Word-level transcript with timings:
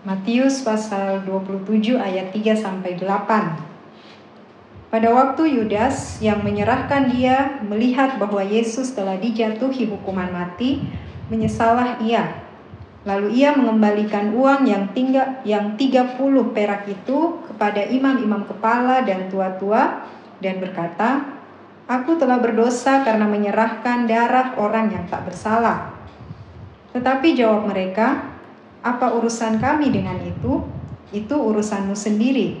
Matius 0.00 0.64
pasal 0.64 1.28
27 1.28 2.00
ayat 2.00 2.32
3 2.32 2.56
sampai 2.56 2.96
8. 2.96 4.88
Pada 4.88 5.08
waktu 5.12 5.60
Yudas 5.60 6.16
yang 6.24 6.40
menyerahkan 6.40 7.12
dia 7.12 7.60
melihat 7.60 8.16
bahwa 8.16 8.40
Yesus 8.40 8.96
telah 8.96 9.20
dijatuhi 9.20 9.92
hukuman 9.92 10.32
mati, 10.32 10.80
menyesalah 11.28 12.00
ia. 12.00 12.32
Lalu 13.04 13.44
ia 13.44 13.52
mengembalikan 13.52 14.32
uang 14.32 14.64
yang 14.64 14.88
tinggal 14.96 15.44
yang 15.44 15.76
30 15.76 16.16
perak 16.56 16.88
itu 16.88 17.44
kepada 17.52 17.84
imam-imam 17.84 18.48
kepala 18.48 19.04
dan 19.04 19.28
tua-tua 19.28 20.08
dan 20.40 20.64
berkata, 20.64 21.28
Aku 21.84 22.16
telah 22.16 22.40
berdosa 22.40 23.04
karena 23.04 23.28
menyerahkan 23.28 24.08
darah 24.08 24.56
orang 24.56 24.96
yang 24.96 25.04
tak 25.12 25.28
bersalah. 25.28 25.92
Tetapi 26.96 27.36
jawab 27.36 27.68
mereka, 27.68 28.39
apa 28.80 29.12
urusan 29.12 29.60
kami 29.60 29.92
dengan 29.92 30.16
itu? 30.24 30.64
Itu 31.12 31.36
urusanmu 31.36 31.92
sendiri. 31.92 32.56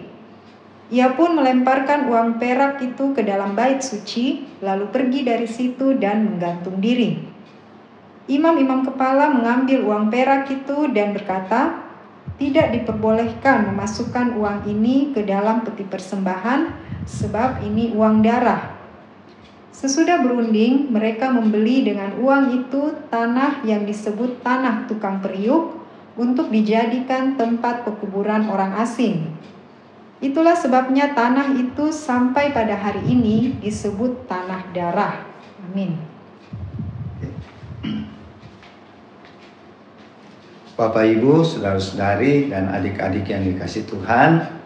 Ia 0.90 1.14
pun 1.14 1.38
melemparkan 1.38 2.10
uang 2.10 2.42
perak 2.42 2.82
itu 2.82 3.14
ke 3.14 3.22
dalam 3.22 3.54
bait 3.54 3.80
suci, 3.80 4.42
lalu 4.60 4.90
pergi 4.90 5.22
dari 5.22 5.46
situ 5.46 5.96
dan 5.96 6.26
menggantung 6.26 6.82
diri. 6.82 7.14
Imam-imam 8.26 8.84
kepala 8.84 9.30
mengambil 9.30 9.86
uang 9.86 10.10
perak 10.10 10.50
itu 10.50 10.90
dan 10.92 11.14
berkata, 11.16 11.88
"Tidak 12.36 12.74
diperbolehkan 12.74 13.70
memasukkan 13.70 14.34
uang 14.34 14.66
ini 14.66 15.14
ke 15.14 15.22
dalam 15.24 15.62
peti 15.64 15.86
persembahan, 15.86 16.74
sebab 17.06 17.64
ini 17.64 17.94
uang 17.94 18.20
darah." 18.20 18.76
Sesudah 19.70 20.20
berunding, 20.20 20.92
mereka 20.92 21.32
membeli 21.32 21.86
dengan 21.86 22.12
uang 22.20 22.52
itu 22.52 22.92
tanah 23.08 23.64
yang 23.64 23.88
disebut 23.88 24.44
tanah 24.44 24.84
tukang 24.84 25.24
periuk 25.24 25.79
untuk 26.20 26.52
dijadikan 26.52 27.40
tempat 27.40 27.88
pekuburan 27.88 28.52
orang 28.52 28.76
asing. 28.76 29.32
Itulah 30.20 30.52
sebabnya 30.52 31.16
tanah 31.16 31.56
itu 31.56 31.88
sampai 31.88 32.52
pada 32.52 32.76
hari 32.76 33.00
ini 33.08 33.56
disebut 33.56 34.28
tanah 34.28 34.68
darah. 34.76 35.24
Amin. 35.64 35.96
Bapak 40.76 41.08
Ibu, 41.08 41.40
saudara-saudari 41.40 42.52
dan 42.52 42.68
adik-adik 42.68 43.24
yang 43.28 43.44
dikasih 43.48 43.88
Tuhan, 43.88 44.60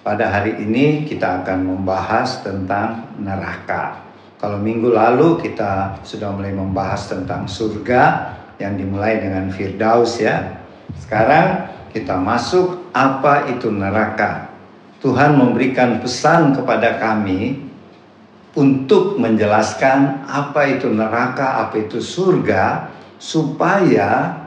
pada 0.00 0.28
hari 0.28 0.56
ini 0.60 1.04
kita 1.04 1.44
akan 1.44 1.68
membahas 1.68 2.40
tentang 2.40 3.12
neraka. 3.20 4.08
Kalau 4.40 4.56
minggu 4.56 4.92
lalu 4.92 5.36
kita 5.40 6.00
sudah 6.00 6.32
mulai 6.32 6.52
membahas 6.52 7.12
tentang 7.12 7.44
surga 7.44 8.34
yang 8.60 8.76
dimulai 8.76 9.20
dengan 9.20 9.52
Firdaus 9.52 10.20
ya. 10.20 10.61
Sekarang 11.00 11.72
kita 11.92 12.16
masuk 12.16 12.92
apa 12.92 13.48
itu 13.52 13.68
neraka. 13.68 14.52
Tuhan 15.04 15.34
memberikan 15.36 15.98
pesan 16.00 16.54
kepada 16.56 17.00
kami 17.00 17.68
untuk 18.52 19.16
menjelaskan 19.18 20.28
apa 20.28 20.68
itu 20.68 20.92
neraka, 20.92 21.66
apa 21.66 21.88
itu 21.88 21.98
surga, 21.98 22.92
supaya 23.16 24.40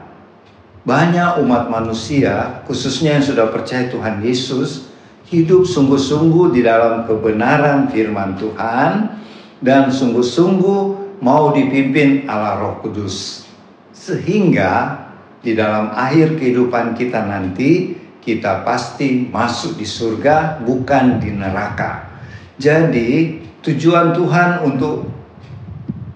banyak 0.86 1.42
umat 1.42 1.66
manusia, 1.66 2.62
khususnya 2.64 3.18
yang 3.18 3.24
sudah 3.26 3.50
percaya 3.50 3.90
Tuhan 3.90 4.22
Yesus, 4.22 4.86
hidup 5.26 5.66
sungguh-sungguh 5.66 6.54
di 6.54 6.62
dalam 6.62 7.02
kebenaran 7.04 7.90
firman 7.90 8.38
Tuhan 8.38 9.18
dan 9.58 9.90
sungguh-sungguh 9.90 10.80
mau 11.18 11.50
dipimpin 11.50 12.30
Allah 12.30 12.62
Roh 12.62 12.74
Kudus. 12.80 13.42
Sehingga 13.90 15.05
di 15.46 15.54
dalam 15.54 15.94
akhir 15.94 16.34
kehidupan 16.42 16.98
kita 16.98 17.22
nanti 17.22 17.94
kita 18.18 18.66
pasti 18.66 19.30
masuk 19.30 19.78
di 19.78 19.86
surga 19.86 20.58
bukan 20.66 21.22
di 21.22 21.30
neraka. 21.30 22.10
Jadi 22.58 23.38
tujuan 23.62 24.10
Tuhan 24.10 24.66
untuk 24.66 25.06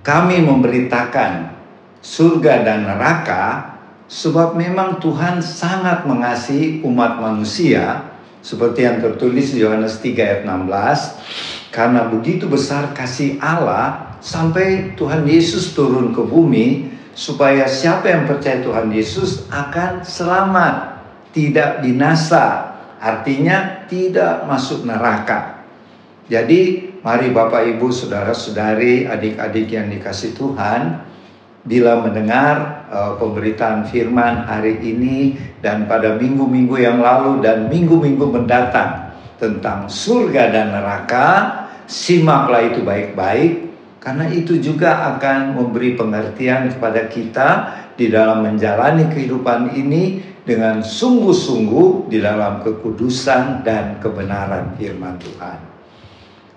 kami 0.03 0.43
memberitakan 0.43 1.54
surga 2.03 2.66
dan 2.66 2.91
neraka 2.91 3.78
sebab 4.10 4.59
memang 4.59 4.99
Tuhan 4.99 5.38
sangat 5.38 6.03
mengasihi 6.10 6.83
umat 6.83 7.22
manusia 7.22 8.10
seperti 8.43 8.83
yang 8.83 8.99
tertulis 8.99 9.54
di 9.54 9.62
Yohanes 9.62 10.03
3 10.03 10.19
ayat 10.19 10.43
16 10.43 11.71
karena 11.71 12.10
begitu 12.10 12.50
besar 12.50 12.91
kasih 12.91 13.38
Allah 13.38 14.19
sampai 14.19 14.99
Tuhan 14.99 15.22
Yesus 15.28 15.77
turun 15.78 16.10
ke 16.10 16.25
bumi 16.27 16.99
supaya 17.20 17.69
siapa 17.69 18.08
yang 18.08 18.25
percaya 18.25 18.64
Tuhan 18.64 18.88
Yesus 18.88 19.44
akan 19.53 20.00
selamat 20.00 21.04
tidak 21.36 21.84
binasa, 21.84 22.72
artinya 22.97 23.84
tidak 23.92 24.48
masuk 24.48 24.88
neraka. 24.88 25.69
Jadi, 26.32 26.97
mari 27.04 27.28
Bapak 27.28 27.76
Ibu, 27.76 27.92
saudara-saudari, 27.92 29.04
adik-adik 29.04 29.69
yang 29.69 29.92
dikasih 29.92 30.32
Tuhan, 30.32 31.04
bila 31.60 32.00
mendengar 32.00 32.88
uh, 32.88 33.12
pemberitaan 33.20 33.84
firman 33.84 34.48
hari 34.48 34.80
ini 34.80 35.36
dan 35.60 35.84
pada 35.84 36.16
minggu-minggu 36.16 36.72
yang 36.80 37.04
lalu 37.04 37.44
dan 37.44 37.69
minggu-minggu 37.69 38.32
mendatang 38.32 39.12
tentang 39.36 39.92
surga 39.92 40.56
dan 40.56 40.72
neraka, 40.72 41.28
simaklah 41.84 42.64
itu 42.64 42.80
baik-baik 42.80 43.69
karena 44.00 44.33
itu 44.33 44.56
juga 44.56 45.12
akan 45.15 45.61
memberi 45.61 45.93
pengertian 45.93 46.72
kepada 46.72 47.05
kita 47.12 47.49
di 48.00 48.09
dalam 48.09 48.49
menjalani 48.49 49.12
kehidupan 49.12 49.77
ini 49.77 50.25
dengan 50.41 50.81
sungguh-sungguh 50.81 52.09
di 52.09 52.16
dalam 52.16 52.65
kekudusan 52.65 53.60
dan 53.60 54.00
kebenaran 54.00 54.72
firman 54.81 55.21
Tuhan. 55.21 55.59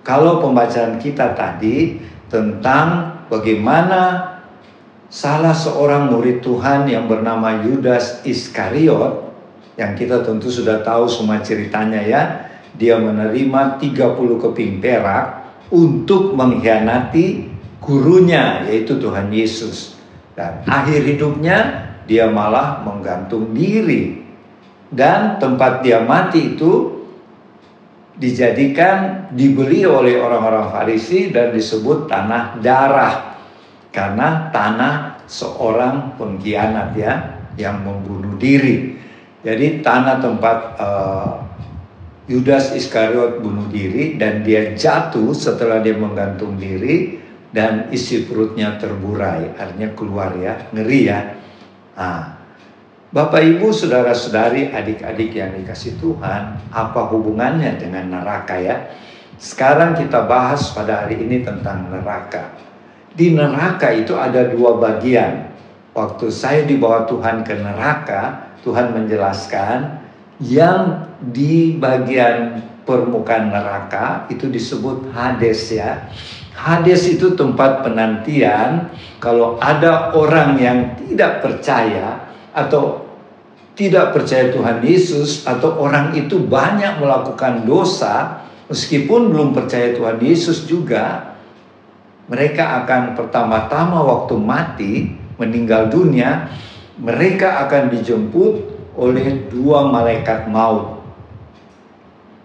Kalau 0.08 0.40
pembacaan 0.40 0.96
kita 1.04 1.36
tadi 1.36 2.00
tentang 2.32 3.20
bagaimana 3.28 4.32
salah 5.12 5.52
seorang 5.52 6.16
murid 6.16 6.40
Tuhan 6.40 6.88
yang 6.88 7.12
bernama 7.12 7.60
Yudas 7.60 8.24
Iskariot 8.24 9.36
yang 9.76 10.00
kita 10.00 10.24
tentu 10.24 10.48
sudah 10.48 10.80
tahu 10.80 11.12
semua 11.12 11.44
ceritanya 11.44 12.00
ya, 12.00 12.22
dia 12.80 12.96
menerima 12.96 13.84
30 13.84 14.00
keping 14.40 14.80
perak 14.80 15.43
untuk 15.74 16.38
mengkhianati 16.38 17.50
gurunya 17.82 18.62
yaitu 18.70 19.02
Tuhan 19.02 19.34
Yesus. 19.34 19.98
Dan 20.38 20.62
akhir 20.70 21.02
hidupnya 21.02 21.58
dia 22.06 22.30
malah 22.30 22.86
menggantung 22.86 23.58
diri 23.58 24.22
dan 24.94 25.42
tempat 25.42 25.82
dia 25.82 26.06
mati 26.06 26.54
itu 26.54 27.02
dijadikan 28.14 29.30
dibeli 29.34 29.82
oleh 29.90 30.22
orang-orang 30.22 30.70
Farisi 30.70 31.34
dan 31.34 31.50
disebut 31.50 32.06
tanah 32.06 32.62
darah 32.62 33.34
karena 33.90 34.54
tanah 34.54 35.26
seorang 35.26 36.14
pengkhianat 36.18 36.94
ya 36.94 37.14
yang 37.58 37.82
membunuh 37.82 38.38
diri. 38.38 39.02
Jadi 39.42 39.82
tanah 39.82 40.22
tempat 40.22 40.58
uh, 40.78 41.43
Yudas 42.24 42.72
Iskariot 42.72 43.44
bunuh 43.44 43.68
diri 43.68 44.16
dan 44.16 44.48
dia 44.48 44.72
jatuh 44.72 45.36
setelah 45.36 45.84
dia 45.84 46.00
menggantung 46.00 46.56
diri 46.56 47.20
dan 47.52 47.92
isi 47.92 48.24
perutnya 48.24 48.80
terburai, 48.80 49.54
artinya 49.60 49.92
keluar 49.94 50.32
ya, 50.40 50.72
ngeri 50.72 51.02
ya. 51.06 51.20
Nah, 51.94 52.42
Bapak 53.14 53.46
Ibu, 53.46 53.70
saudara-saudari, 53.70 54.74
adik-adik 54.74 55.38
yang 55.38 55.54
dikasih 55.54 56.02
Tuhan, 56.02 56.58
apa 56.74 57.02
hubungannya 57.14 57.78
dengan 57.78 58.10
neraka 58.10 58.58
ya? 58.58 58.90
Sekarang 59.38 59.94
kita 59.94 60.26
bahas 60.26 60.74
pada 60.74 61.06
hari 61.06 61.22
ini 61.22 61.46
tentang 61.46 61.94
neraka. 61.94 62.58
Di 63.14 63.38
neraka 63.38 63.94
itu 63.94 64.18
ada 64.18 64.50
dua 64.50 64.82
bagian. 64.82 65.54
Waktu 65.94 66.26
saya 66.34 66.66
dibawa 66.66 67.06
Tuhan 67.06 67.46
ke 67.46 67.54
neraka, 67.54 68.50
Tuhan 68.66 68.98
menjelaskan 68.98 70.03
yang 70.44 71.08
di 71.32 71.80
bagian 71.80 72.60
permukaan 72.84 73.52
neraka 73.52 74.28
itu 74.28 74.52
disebut 74.52 75.12
Hades 75.16 75.72
ya. 75.72 76.12
Hades 76.54 77.08
itu 77.10 77.34
tempat 77.34 77.82
penantian 77.82 78.92
kalau 79.24 79.58
ada 79.58 80.12
orang 80.14 80.60
yang 80.60 80.78
tidak 81.00 81.42
percaya 81.42 82.28
atau 82.54 83.08
tidak 83.74 84.14
percaya 84.14 84.54
Tuhan 84.54 84.86
Yesus 84.86 85.50
atau 85.50 85.82
orang 85.82 86.14
itu 86.14 86.38
banyak 86.46 87.02
melakukan 87.02 87.66
dosa 87.66 88.46
meskipun 88.70 89.34
belum 89.34 89.58
percaya 89.58 89.98
Tuhan 89.98 90.22
Yesus 90.22 90.70
juga 90.70 91.34
mereka 92.30 92.86
akan 92.86 93.18
pertama-tama 93.18 94.06
waktu 94.06 94.36
mati 94.38 94.94
meninggal 95.42 95.90
dunia 95.90 96.54
mereka 97.02 97.66
akan 97.66 97.90
dijemput 97.90 98.73
oleh 98.98 99.50
dua 99.50 99.90
malaikat 99.90 100.50
maut 100.50 101.02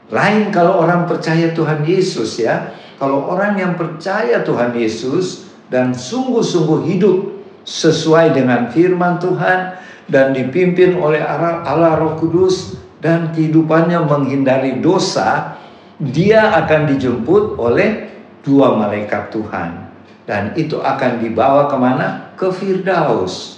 lain 0.09 0.49
kalau 0.49 0.81
orang 0.81 1.05
percaya 1.05 1.53
Tuhan 1.53 1.85
Yesus 1.85 2.41
ya 2.41 2.73
kalau 2.99 3.31
orang 3.31 3.55
yang 3.61 3.73
percaya 3.79 4.43
Tuhan 4.43 4.75
Yesus 4.75 5.49
dan 5.69 5.93
sungguh-sungguh 5.93 6.89
hidup 6.89 7.19
sesuai 7.63 8.33
dengan 8.33 8.73
firman 8.73 9.21
Tuhan 9.21 9.77
dan 10.09 10.33
dipimpin 10.33 10.97
oleh 10.97 11.21
Allah 11.21 12.01
Roh 12.01 12.17
Kudus 12.17 12.81
dan 12.99 13.31
kehidupannya 13.37 14.03
menghindari 14.09 14.81
dosa, 14.81 15.61
dia 16.01 16.49
akan 16.65 16.89
dijemput 16.91 17.61
oleh 17.61 18.09
dua 18.43 18.75
malaikat 18.75 19.31
Tuhan. 19.31 19.93
Dan 20.25 20.57
itu 20.57 20.81
akan 20.81 21.21
dibawa 21.21 21.69
ke 21.69 21.77
mana? 21.77 22.33
Ke 22.35 22.49
Firdaus. 22.53 23.58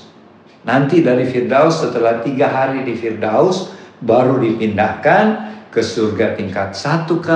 Nanti 0.61 1.01
dari 1.01 1.25
Firdaus 1.25 1.81
setelah 1.81 2.21
tiga 2.21 2.53
hari 2.53 2.85
di 2.85 2.93
Firdaus 2.93 3.73
baru 4.05 4.37
dipindahkan 4.37 5.25
ke 5.73 5.81
surga 5.81 6.37
tingkat 6.37 6.77
1K, 6.77 7.29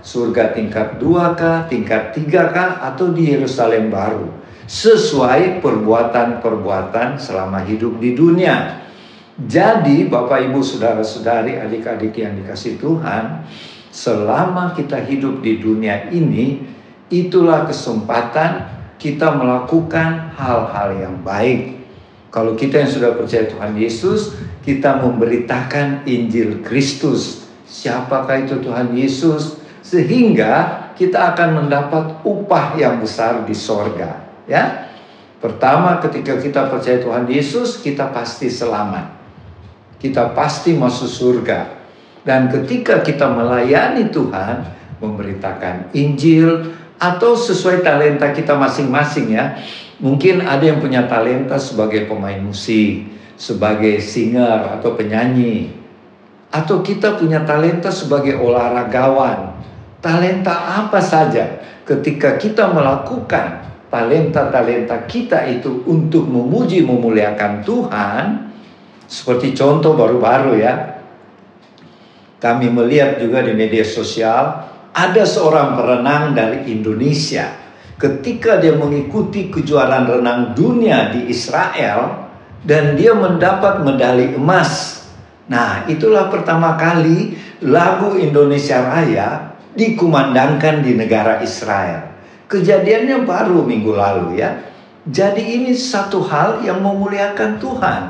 surga 0.00 0.56
tingkat 0.56 0.96
2K, 0.96 1.68
tingkat 1.68 2.16
3K 2.16 2.56
atau 2.80 3.12
di 3.12 3.36
Yerusalem 3.36 3.92
baru. 3.92 4.32
Sesuai 4.64 5.60
perbuatan-perbuatan 5.60 7.18
selama 7.18 7.60
hidup 7.66 7.98
di 7.98 8.14
dunia. 8.14 8.80
Jadi 9.40 10.04
Bapak 10.06 10.52
Ibu 10.52 10.60
Saudara-saudari 10.60 11.56
adik-adik 11.56 12.12
yang 12.12 12.36
dikasih 12.36 12.76
Tuhan 12.76 13.48
Selama 13.88 14.76
kita 14.76 15.00
hidup 15.00 15.40
di 15.40 15.56
dunia 15.56 16.12
ini 16.12 16.60
Itulah 17.08 17.64
kesempatan 17.64 18.68
kita 19.00 19.32
melakukan 19.32 20.36
hal-hal 20.36 20.92
yang 21.00 21.16
baik 21.24 21.79
Kalau 22.30 22.54
kita 22.54 22.86
yang 22.86 22.90
sudah 22.90 23.18
percaya 23.18 23.50
Tuhan 23.50 23.74
Yesus 23.74 24.38
Kita 24.62 25.02
memberitakan 25.02 26.06
Injil 26.06 26.62
Kristus. 26.62 27.50
Siapakah 27.66 28.46
itu 28.46 28.62
Tuhan 28.62 28.94
Yesus? 28.94 29.58
Sehingga 29.82 30.86
kita 30.94 31.34
akan 31.34 31.64
mendapat 31.64 32.22
upah 32.22 32.78
yang 32.78 33.02
besar 33.02 33.42
di 33.44 33.54
sorga 33.54 34.22
Ya. 34.46 34.90
Pertama 35.40 35.98
ketika 35.98 36.36
kita 36.38 36.70
percaya 36.70 37.02
Tuhan 37.02 37.26
Yesus 37.26 37.82
Kita 37.82 38.14
pasti 38.14 38.46
selamat. 38.46 39.20
Kita 40.00 40.32
pasti 40.32 40.72
masuk 40.72 41.10
surga. 41.10 41.60
Dan 42.24 42.48
ketika 42.48 43.04
kita 43.04 43.28
melayani 43.32 44.08
Tuhan, 44.08 44.64
memberitakan 45.00 45.92
Injil 45.96 46.76
atau 47.00 47.32
sesuai 47.32 47.80
talenta 47.80 48.28
kita 48.36 48.52
masing-masing 48.60 49.32
ya. 49.32 49.56
Mungkin 50.00 50.44
ada 50.44 50.60
yang 50.60 50.84
punya 50.84 51.08
talenta 51.08 51.56
sebagai 51.56 52.04
pemain 52.04 52.40
musik, 52.40 53.08
sebagai 53.40 54.00
singer 54.04 54.78
atau 54.78 54.92
penyanyi. 54.92 55.72
Atau 56.52 56.84
kita 56.84 57.16
punya 57.16 57.40
talenta 57.48 57.88
sebagai 57.88 58.36
olahragawan. 58.36 59.56
Talenta 60.00 60.84
apa 60.84 61.00
saja 61.00 61.60
ketika 61.84 62.36
kita 62.36 62.68
melakukan 62.72 63.68
talenta-talenta 63.92 65.04
kita 65.04 65.44
itu 65.50 65.84
untuk 65.84 66.24
memuji 66.24 66.80
memuliakan 66.80 67.60
Tuhan, 67.60 68.24
seperti 69.04 69.52
contoh 69.52 69.92
baru-baru 69.98 70.56
ya, 70.56 71.02
kami 72.40 72.72
melihat 72.72 73.20
juga 73.20 73.44
di 73.44 73.52
media 73.52 73.84
sosial 73.84 74.70
ada 74.94 75.22
seorang 75.22 75.78
perenang 75.78 76.34
dari 76.34 76.70
Indonesia. 76.70 77.58
Ketika 78.00 78.56
dia 78.58 78.74
mengikuti 78.74 79.52
kejuaraan 79.52 80.08
renang 80.08 80.40
dunia 80.56 81.12
di 81.12 81.28
Israel 81.28 82.32
dan 82.64 82.96
dia 82.96 83.12
mendapat 83.12 83.84
medali 83.84 84.32
emas. 84.32 85.04
Nah, 85.50 85.84
itulah 85.84 86.32
pertama 86.32 86.80
kali 86.80 87.36
lagu 87.60 88.16
Indonesia 88.16 88.80
Raya 88.80 89.52
dikumandangkan 89.76 90.80
di 90.80 90.96
negara 90.96 91.44
Israel. 91.44 92.08
Kejadiannya 92.48 93.28
baru 93.28 93.68
minggu 93.68 93.92
lalu 93.94 94.40
ya. 94.40 94.58
Jadi 95.04 95.60
ini 95.60 95.72
satu 95.76 96.24
hal 96.24 96.64
yang 96.64 96.80
memuliakan 96.80 97.60
Tuhan. 97.60 98.02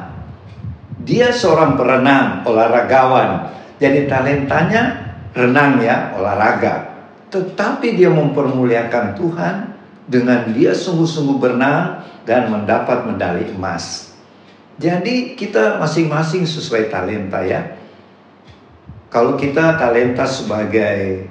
Dia 1.02 1.32
seorang 1.32 1.74
perenang, 1.74 2.44
olahragawan. 2.44 3.56
Jadi 3.80 4.04
talentanya 4.06 5.09
renang 5.34 5.78
ya, 5.82 6.14
olahraga. 6.18 7.02
Tetapi 7.30 7.94
dia 7.94 8.10
mempermuliakan 8.10 9.14
Tuhan 9.14 9.54
dengan 10.10 10.50
dia 10.50 10.74
sungguh-sungguh 10.74 11.38
berenang 11.38 12.02
dan 12.26 12.50
mendapat 12.50 13.06
medali 13.06 13.46
emas. 13.54 14.10
Jadi 14.80 15.36
kita 15.36 15.78
masing-masing 15.78 16.48
sesuai 16.48 16.88
talenta 16.90 17.44
ya. 17.44 17.78
Kalau 19.10 19.36
kita 19.36 19.76
talenta 19.76 20.24
sebagai 20.24 21.26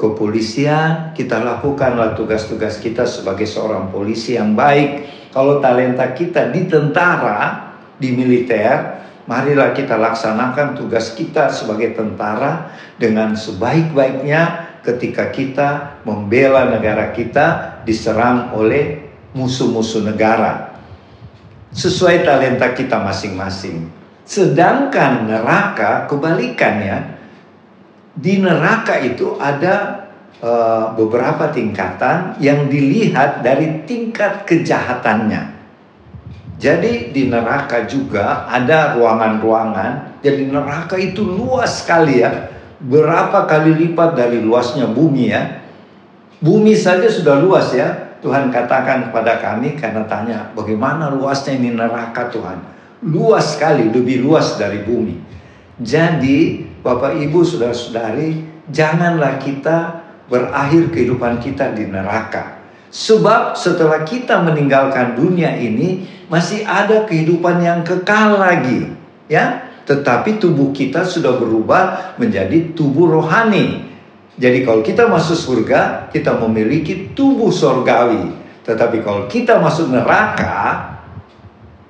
kepolisian, 0.00 1.12
kita 1.12 1.44
lakukanlah 1.44 2.16
tugas-tugas 2.16 2.80
kita 2.80 3.04
sebagai 3.04 3.44
seorang 3.44 3.92
polisi 3.92 4.36
yang 4.38 4.56
baik. 4.56 5.04
Kalau 5.34 5.60
talenta 5.60 6.16
kita 6.16 6.48
di 6.48 6.64
tentara, 6.64 7.72
di 8.00 8.16
militer, 8.16 9.00
marilah 9.28 9.76
kita 9.76 9.98
laksanakan 9.98 10.78
tugas 10.78 11.12
kita 11.16 11.52
sebagai 11.52 11.92
tentara 11.96 12.72
dengan 12.96 13.36
sebaik-baiknya 13.36 14.70
ketika 14.80 15.28
kita 15.28 16.00
membela 16.08 16.72
negara 16.72 17.12
kita 17.12 17.80
diserang 17.84 18.56
oleh 18.56 19.04
musuh-musuh 19.36 20.04
negara. 20.04 20.72
Sesuai 21.70 22.26
talenta 22.26 22.74
kita 22.74 22.98
masing-masing. 22.98 23.86
Sedangkan 24.26 25.26
neraka 25.26 26.10
kebalikannya. 26.10 27.18
Di 28.10 28.42
neraka 28.42 28.98
itu 28.98 29.38
ada 29.38 30.06
uh, 30.42 30.94
beberapa 30.98 31.46
tingkatan 31.54 32.42
yang 32.42 32.66
dilihat 32.66 33.46
dari 33.46 33.86
tingkat 33.86 34.42
kejahatannya. 34.50 35.59
Jadi 36.60 37.08
di 37.16 37.32
neraka 37.32 37.88
juga 37.88 38.44
ada 38.44 38.92
ruangan-ruangan. 39.00 40.20
Jadi 40.20 40.52
neraka 40.52 41.00
itu 41.00 41.24
luas 41.24 41.80
sekali 41.80 42.20
ya. 42.20 42.52
Berapa 42.84 43.48
kali 43.48 43.72
lipat 43.80 44.12
dari 44.12 44.44
luasnya 44.44 44.84
bumi 44.84 45.32
ya. 45.32 45.64
Bumi 46.44 46.76
saja 46.76 47.08
sudah 47.08 47.40
luas 47.40 47.72
ya. 47.72 48.12
Tuhan 48.20 48.52
katakan 48.52 49.08
kepada 49.08 49.40
kami 49.40 49.80
karena 49.80 50.04
tanya 50.04 50.52
bagaimana 50.52 51.08
luasnya 51.08 51.56
ini 51.56 51.72
neraka 51.72 52.28
Tuhan. 52.28 52.60
Luas 53.08 53.56
sekali, 53.56 53.88
lebih 53.88 54.20
luas 54.20 54.60
dari 54.60 54.84
bumi. 54.84 55.16
Jadi 55.80 56.68
Bapak 56.84 57.16
Ibu 57.16 57.40
Saudara-saudari 57.40 58.44
janganlah 58.68 59.40
kita 59.40 60.04
berakhir 60.28 60.92
kehidupan 60.92 61.40
kita 61.40 61.72
di 61.72 61.88
neraka. 61.88 62.59
Sebab 62.90 63.54
setelah 63.54 64.02
kita 64.02 64.42
meninggalkan 64.42 65.14
dunia 65.14 65.54
ini 65.54 66.02
masih 66.26 66.66
ada 66.66 67.06
kehidupan 67.06 67.62
yang 67.62 67.80
kekal 67.86 68.38
lagi, 68.38 68.90
ya. 69.30 69.70
Tetapi 69.86 70.38
tubuh 70.42 70.74
kita 70.74 71.06
sudah 71.06 71.38
berubah 71.38 72.14
menjadi 72.18 72.74
tubuh 72.74 73.10
rohani. 73.10 73.90
Jadi 74.38 74.62
kalau 74.62 74.82
kita 74.82 75.06
masuk 75.06 75.38
surga, 75.38 76.10
kita 76.10 76.34
memiliki 76.38 77.14
tubuh 77.14 77.50
sorgawi. 77.50 78.30
Tetapi 78.62 79.02
kalau 79.02 79.26
kita 79.26 79.58
masuk 79.58 79.90
neraka, 79.90 80.94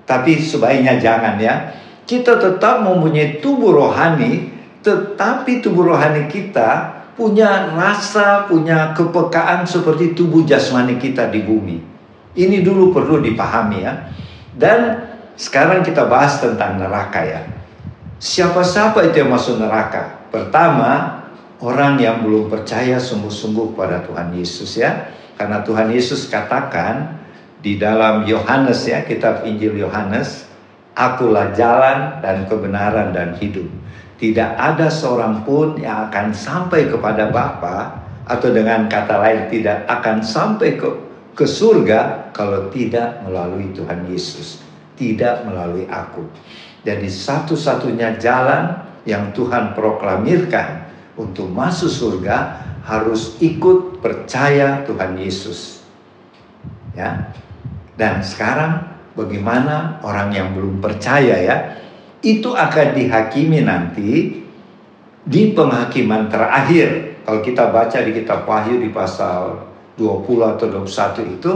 tapi 0.08 0.40
sebaiknya 0.40 0.96
jangan 1.00 1.36
ya. 1.40 1.76
Kita 2.08 2.40
tetap 2.40 2.82
mempunyai 2.82 3.38
tubuh 3.40 3.72
rohani, 3.72 4.50
tetapi 4.80 5.60
tubuh 5.60 5.92
rohani 5.92 6.26
kita 6.26 6.99
punya 7.20 7.76
rasa, 7.76 8.48
punya 8.48 8.96
kepekaan 8.96 9.68
seperti 9.68 10.16
tubuh 10.16 10.48
jasmani 10.48 10.96
kita 10.96 11.28
di 11.28 11.44
bumi. 11.44 11.76
Ini 12.32 12.64
dulu 12.64 12.96
perlu 12.96 13.20
dipahami 13.20 13.84
ya. 13.84 14.08
Dan 14.56 15.04
sekarang 15.36 15.84
kita 15.84 16.08
bahas 16.08 16.40
tentang 16.40 16.80
neraka 16.80 17.20
ya. 17.20 17.44
Siapa-siapa 18.16 19.04
itu 19.12 19.20
yang 19.20 19.36
masuk 19.36 19.60
neraka? 19.60 20.24
Pertama, 20.32 21.20
orang 21.60 22.00
yang 22.00 22.24
belum 22.24 22.48
percaya 22.48 22.96
sungguh-sungguh 22.96 23.76
pada 23.76 24.00
Tuhan 24.00 24.32
Yesus 24.32 24.80
ya. 24.80 25.12
Karena 25.36 25.60
Tuhan 25.60 25.92
Yesus 25.92 26.28
katakan 26.32 27.20
di 27.60 27.76
dalam 27.76 28.24
Yohanes 28.24 28.88
ya, 28.88 29.04
kitab 29.04 29.44
Injil 29.44 29.76
Yohanes, 29.76 30.48
Akulah 30.98 31.54
jalan 31.54 32.18
dan 32.20 32.50
kebenaran 32.50 33.14
dan 33.14 33.38
hidup 33.38 33.66
tidak 34.20 34.52
ada 34.60 34.92
seorang 34.92 35.48
pun 35.48 35.80
yang 35.80 36.12
akan 36.12 36.36
sampai 36.36 36.92
kepada 36.92 37.32
Bapa 37.32 38.04
atau 38.28 38.52
dengan 38.52 38.84
kata 38.84 39.16
lain 39.16 39.48
tidak 39.48 39.88
akan 39.88 40.20
sampai 40.20 40.76
ke 40.76 40.88
ke 41.32 41.48
surga 41.48 42.28
kalau 42.36 42.68
tidak 42.68 43.24
melalui 43.24 43.72
Tuhan 43.72 44.04
Yesus, 44.12 44.60
tidak 45.00 45.48
melalui 45.48 45.88
aku. 45.88 46.20
Jadi 46.84 47.08
satu-satunya 47.08 48.20
jalan 48.20 48.76
yang 49.08 49.32
Tuhan 49.32 49.72
proklamirkan 49.72 50.84
untuk 51.16 51.48
masuk 51.48 51.88
surga 51.88 52.60
harus 52.84 53.40
ikut 53.40 54.04
percaya 54.04 54.84
Tuhan 54.84 55.16
Yesus. 55.16 55.80
Ya. 56.92 57.32
Dan 57.96 58.20
sekarang 58.20 58.89
bagaimana 59.20 60.00
orang 60.00 60.32
yang 60.32 60.56
belum 60.56 60.80
percaya 60.80 61.36
ya? 61.36 61.56
itu 62.20 62.52
akan 62.52 62.96
dihakimi 62.96 63.64
nanti 63.64 64.44
di 65.24 65.42
penghakiman 65.56 66.28
terakhir. 66.28 67.20
Kalau 67.24 67.40
kita 67.40 67.72
baca 67.72 67.98
di 68.00 68.12
kitab 68.12 68.44
Wahyu 68.44 68.80
di 68.80 68.88
pasal 68.92 69.68
20 69.96 70.52
atau 70.56 70.66
21 70.84 71.36
itu 71.36 71.52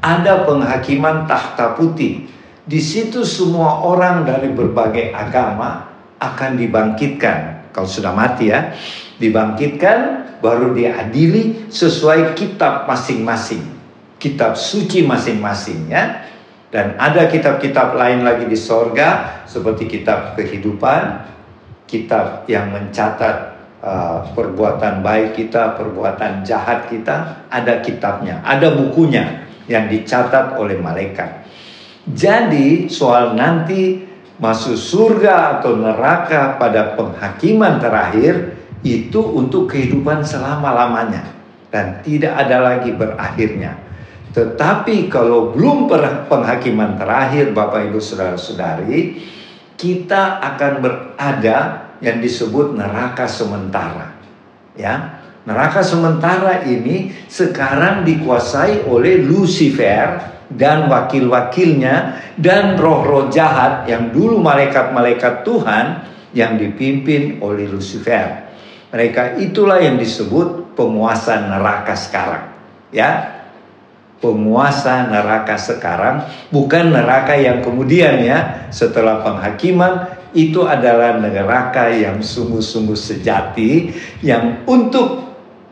ada 0.00 0.44
penghakiman 0.44 1.24
tahta 1.28 1.76
putih. 1.76 2.28
Di 2.66 2.80
situ 2.82 3.22
semua 3.22 3.86
orang 3.86 4.26
dari 4.26 4.50
berbagai 4.50 5.14
agama 5.14 5.86
akan 6.18 6.58
dibangkitkan. 6.58 7.70
Kalau 7.70 7.86
sudah 7.86 8.16
mati 8.16 8.48
ya, 8.48 8.72
dibangkitkan 9.20 9.98
baru 10.40 10.72
diadili 10.72 11.68
sesuai 11.68 12.32
kitab 12.34 12.88
masing-masing. 12.88 13.62
Kitab 14.16 14.56
suci 14.56 15.04
masing-masing 15.04 15.92
ya. 15.92 16.24
Dan 16.76 16.92
ada 17.00 17.24
kitab-kitab 17.24 17.96
lain 17.96 18.20
lagi 18.20 18.44
di 18.44 18.52
sorga 18.52 19.40
seperti 19.48 19.88
kitab 19.88 20.36
kehidupan, 20.36 21.24
kitab 21.88 22.44
yang 22.52 22.68
mencatat 22.68 23.56
uh, 23.80 24.28
perbuatan 24.36 25.00
baik 25.00 25.40
kita, 25.40 25.72
perbuatan 25.72 26.44
jahat 26.44 26.84
kita, 26.92 27.48
ada 27.48 27.80
kitabnya, 27.80 28.44
ada 28.44 28.76
bukunya 28.76 29.48
yang 29.72 29.88
dicatat 29.88 30.60
oleh 30.60 30.76
malaikat. 30.76 31.48
Jadi 32.12 32.92
soal 32.92 33.32
nanti 33.32 34.04
masuk 34.36 34.76
surga 34.76 35.56
atau 35.56 35.80
neraka 35.80 36.60
pada 36.60 36.92
penghakiman 36.92 37.80
terakhir 37.80 38.52
itu 38.84 39.24
untuk 39.24 39.72
kehidupan 39.72 40.20
selama-lamanya 40.20 41.24
dan 41.72 42.04
tidak 42.04 42.36
ada 42.36 42.60
lagi 42.60 42.92
berakhirnya. 42.92 43.85
Tetapi 44.36 45.08
kalau 45.08 45.56
belum 45.56 45.88
penghakiman 46.28 47.00
terakhir 47.00 47.56
Bapak 47.56 47.88
Ibu 47.88 47.96
Saudara-saudari, 47.96 49.16
kita 49.80 50.44
akan 50.44 50.72
berada 50.84 51.88
yang 52.04 52.20
disebut 52.20 52.76
neraka 52.76 53.24
sementara. 53.24 54.12
Ya. 54.76 55.24
Neraka 55.46 55.80
sementara 55.80 56.66
ini 56.68 57.14
sekarang 57.30 58.02
dikuasai 58.04 58.84
oleh 58.84 59.24
Lucifer 59.24 60.18
dan 60.52 60.90
wakil-wakilnya 60.90 62.18
dan 62.36 62.74
roh-roh 62.76 63.30
jahat 63.30 63.86
yang 63.88 64.10
dulu 64.10 64.42
malaikat-malaikat 64.42 65.46
Tuhan 65.46 65.86
yang 66.34 66.58
dipimpin 66.58 67.38
oleh 67.40 67.70
Lucifer. 67.70 68.42
Mereka 68.90 69.38
itulah 69.38 69.78
yang 69.78 69.96
disebut 69.96 70.74
penguasa 70.74 71.46
neraka 71.46 71.94
sekarang. 71.94 72.50
Ya, 72.90 73.35
penguasa 74.20 75.12
neraka 75.12 75.60
sekarang, 75.60 76.24
bukan 76.48 76.92
neraka 76.92 77.36
yang 77.36 77.60
kemudian 77.60 78.24
ya 78.24 78.68
setelah 78.72 79.20
penghakiman 79.20 80.08
itu 80.36 80.64
adalah 80.64 81.16
neraka 81.20 81.92
yang 81.92 82.20
sungguh-sungguh 82.20 82.96
sejati 82.96 83.92
yang 84.20 84.64
untuk 84.68 85.24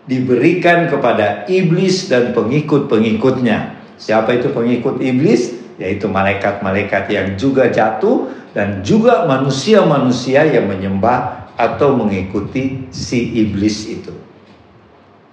diberikan 0.05 0.89
kepada 0.89 1.49
iblis 1.49 2.09
dan 2.13 2.37
pengikut-pengikutnya. 2.37 3.81
Siapa 3.97 4.37
itu 4.37 4.53
pengikut 4.53 5.01
iblis? 5.01 5.57
Yaitu 5.81 6.07
malaikat-malaikat 6.07 7.11
yang 7.11 7.35
juga 7.35 7.67
jatuh 7.73 8.31
dan 8.55 8.85
juga 8.87 9.27
manusia-manusia 9.27 10.47
yang 10.47 10.71
menyembah 10.71 11.51
atau 11.59 11.99
mengikuti 11.99 12.87
si 12.95 13.43
iblis 13.43 13.91
itu. 13.91 14.15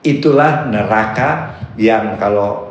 Itulah 0.02 0.66
neraka 0.66 1.62
yang 1.78 2.18
kalau 2.18 2.71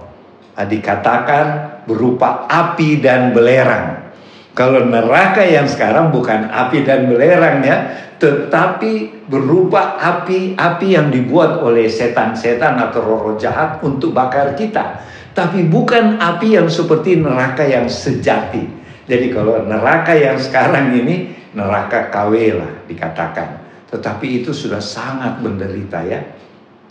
dikatakan 0.66 1.46
berupa 1.86 2.48
api 2.48 3.00
dan 3.00 3.32
belerang. 3.36 4.12
Kalau 4.50 4.82
neraka 4.84 5.46
yang 5.46 5.64
sekarang 5.64 6.10
bukan 6.10 6.50
api 6.50 6.82
dan 6.82 7.06
belerang 7.06 7.62
ya, 7.62 7.76
tetapi 8.20 9.24
berupa 9.30 9.96
api-api 9.96 10.86
yang 10.92 11.08
dibuat 11.08 11.64
oleh 11.64 11.88
setan-setan 11.88 12.76
atau 12.76 13.00
roh-roh 13.00 13.40
jahat 13.40 13.80
untuk 13.80 14.12
bakar 14.12 14.52
kita. 14.52 15.00
Tapi 15.32 15.64
bukan 15.70 16.20
api 16.20 16.60
yang 16.60 16.68
seperti 16.68 17.16
neraka 17.16 17.64
yang 17.64 17.88
sejati. 17.88 18.66
Jadi 19.08 19.26
kalau 19.32 19.64
neraka 19.64 20.12
yang 20.12 20.36
sekarang 20.36 20.92
ini 20.92 21.32
neraka 21.56 22.12
KW 22.12 22.60
lah 22.60 22.84
dikatakan. 22.84 23.48
Tetapi 23.88 24.44
itu 24.44 24.52
sudah 24.52 24.82
sangat 24.82 25.40
menderita 25.40 26.04
ya. 26.04 26.20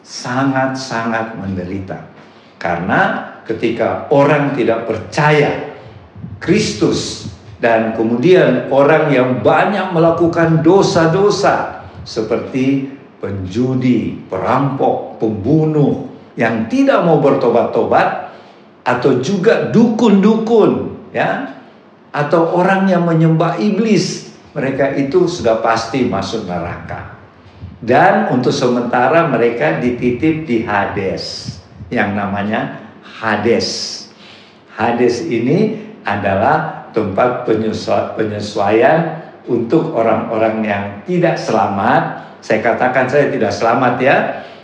Sangat-sangat 0.01 1.37
menderita. 1.37 2.09
Karena 2.59 3.31
ketika 3.49 4.05
orang 4.13 4.53
tidak 4.53 4.85
percaya 4.85 5.73
Kristus 6.37 7.25
dan 7.57 7.97
kemudian 7.97 8.69
orang 8.69 9.09
yang 9.09 9.41
banyak 9.41 9.89
melakukan 9.89 10.61
dosa-dosa 10.61 11.89
seperti 12.05 12.93
penjudi, 13.19 14.29
perampok, 14.29 15.17
pembunuh 15.17 16.07
yang 16.37 16.69
tidak 16.71 17.03
mau 17.03 17.19
bertobat-tobat 17.19 18.31
atau 18.85 19.19
juga 19.19 19.67
dukun-dukun 19.73 20.71
ya 21.11 21.57
atau 22.15 22.55
orang 22.55 22.87
yang 22.87 23.03
menyembah 23.03 23.59
iblis 23.59 24.31
mereka 24.55 24.95
itu 24.95 25.27
sudah 25.27 25.59
pasti 25.59 26.07
masuk 26.07 26.47
neraka. 26.47 27.17
Dan 27.79 28.31
untuk 28.31 28.51
sementara 28.51 29.27
mereka 29.27 29.79
dititip 29.79 30.47
di 30.47 30.63
Hades 30.67 31.55
yang 31.87 32.11
namanya 32.15 32.88
Hades. 33.19 33.67
Hades 34.79 35.27
ini 35.27 35.75
adalah 36.07 36.87
tempat 36.95 37.43
penyesuaian 38.15 38.99
untuk 39.51 39.91
orang-orang 39.91 40.63
yang 40.63 40.83
tidak 41.03 41.35
selamat. 41.35 42.31
Saya 42.39 42.63
katakan 42.63 43.11
saya 43.11 43.27
tidak 43.27 43.51
selamat 43.51 43.93
ya, 43.99 44.17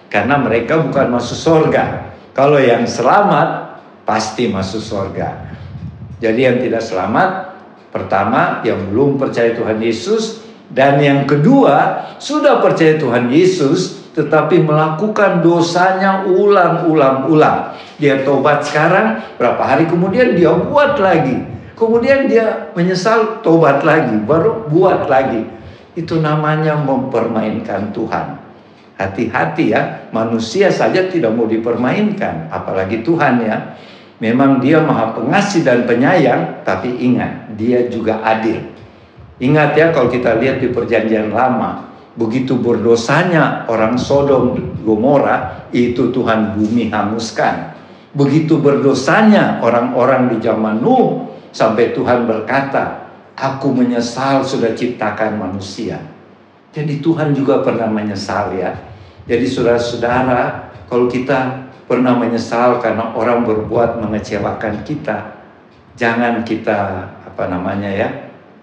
karena 0.07 0.39
mereka 0.39 0.79
bukan 0.79 1.11
masuk 1.11 1.35
surga. 1.35 2.15
Kalau 2.31 2.55
yang 2.55 2.87
selamat 2.87 3.83
pasti 4.07 4.47
masuk 4.47 4.79
surga. 4.79 5.51
Jadi 6.23 6.47
yang 6.47 6.57
tidak 6.63 6.79
selamat 6.79 7.59
pertama 7.91 8.63
yang 8.63 8.87
belum 8.87 9.19
percaya 9.19 9.51
Tuhan 9.51 9.83
Yesus 9.83 10.43
dan 10.71 10.99
yang 11.03 11.27
kedua 11.27 12.07
sudah 12.19 12.63
percaya 12.63 12.95
Tuhan 12.95 13.27
Yesus 13.27 14.04
tetapi 14.15 14.63
melakukan 14.63 15.43
dosanya 15.43 16.23
ulang-ulang-ulang. 16.23 17.75
Dia 17.99 18.23
tobat 18.23 18.63
sekarang, 18.63 19.19
berapa 19.35 19.59
hari 19.59 19.91
kemudian 19.91 20.39
dia 20.39 20.55
buat 20.55 20.95
lagi. 20.95 21.35
Kemudian 21.75 22.31
dia 22.31 22.71
menyesal, 22.71 23.43
tobat 23.43 23.83
lagi, 23.83 24.15
baru 24.23 24.71
buat 24.71 25.11
lagi. 25.11 25.43
Itu 25.99 26.23
namanya 26.23 26.79
mempermainkan 26.79 27.91
Tuhan. 27.91 28.39
Hati-hati 28.95 29.75
ya, 29.75 30.07
manusia 30.15 30.71
saja 30.71 31.11
tidak 31.11 31.35
mau 31.35 31.43
dipermainkan, 31.43 32.47
apalagi 32.47 33.03
Tuhan 33.03 33.43
ya. 33.43 33.75
Memang 34.23 34.63
dia 34.63 34.79
maha 34.79 35.11
pengasih 35.11 35.67
dan 35.67 35.83
penyayang, 35.83 36.63
tapi 36.63 36.87
ingat, 36.95 37.51
dia 37.59 37.91
juga 37.91 38.23
adil. 38.23 38.63
Ingat 39.43 39.75
ya 39.75 39.91
kalau 39.91 40.07
kita 40.07 40.39
lihat 40.39 40.63
di 40.63 40.71
perjanjian 40.71 41.35
lama, 41.35 41.94
begitu 42.15 42.55
berdosanya 42.55 43.67
orang 43.67 43.99
Sodom 43.99 44.55
Gomora 44.87 45.67
itu 45.75 46.09
Tuhan 46.15 46.55
bumi 46.55 46.87
hanguskan. 46.87 47.75
Begitu 48.15 48.63
berdosanya 48.63 49.59
orang-orang 49.59 50.31
di 50.31 50.37
zaman 50.39 50.79
Nuh 50.79 51.27
sampai 51.51 51.91
Tuhan 51.91 52.23
berkata, 52.23 53.11
"Aku 53.35 53.75
menyesal 53.75 54.47
sudah 54.47 54.71
ciptakan 54.71 55.35
manusia." 55.35 55.99
Jadi 56.71 57.03
Tuhan 57.03 57.35
juga 57.35 57.59
pernah 57.63 57.91
menyesal 57.91 58.55
ya. 58.55 58.71
Jadi 59.27 59.47
saudara-saudara, 59.47 60.71
kalau 60.87 61.11
kita 61.11 61.67
pernah 61.87 62.15
menyesal 62.15 62.79
karena 62.79 63.11
orang 63.15 63.43
berbuat 63.43 63.99
mengecewakan 63.99 64.83
kita, 64.87 65.35
jangan 65.99 66.43
kita 66.47 67.11
apa 67.27 67.43
namanya 67.51 67.91
ya, 67.91 68.07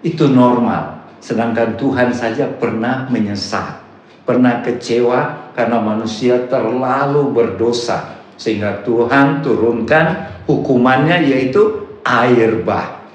itu 0.04 0.28
normal 0.28 0.91
Sedangkan 1.22 1.78
Tuhan 1.78 2.10
saja 2.10 2.50
pernah 2.50 3.06
menyesal, 3.06 3.78
pernah 4.26 4.58
kecewa 4.58 5.54
karena 5.54 5.78
manusia 5.78 6.50
terlalu 6.50 7.30
berdosa. 7.30 8.18
Sehingga 8.34 8.82
Tuhan 8.82 9.38
turunkan 9.38 10.42
hukumannya 10.50 11.22
yaitu 11.30 11.86
air 12.02 12.66
bah. 12.66 13.06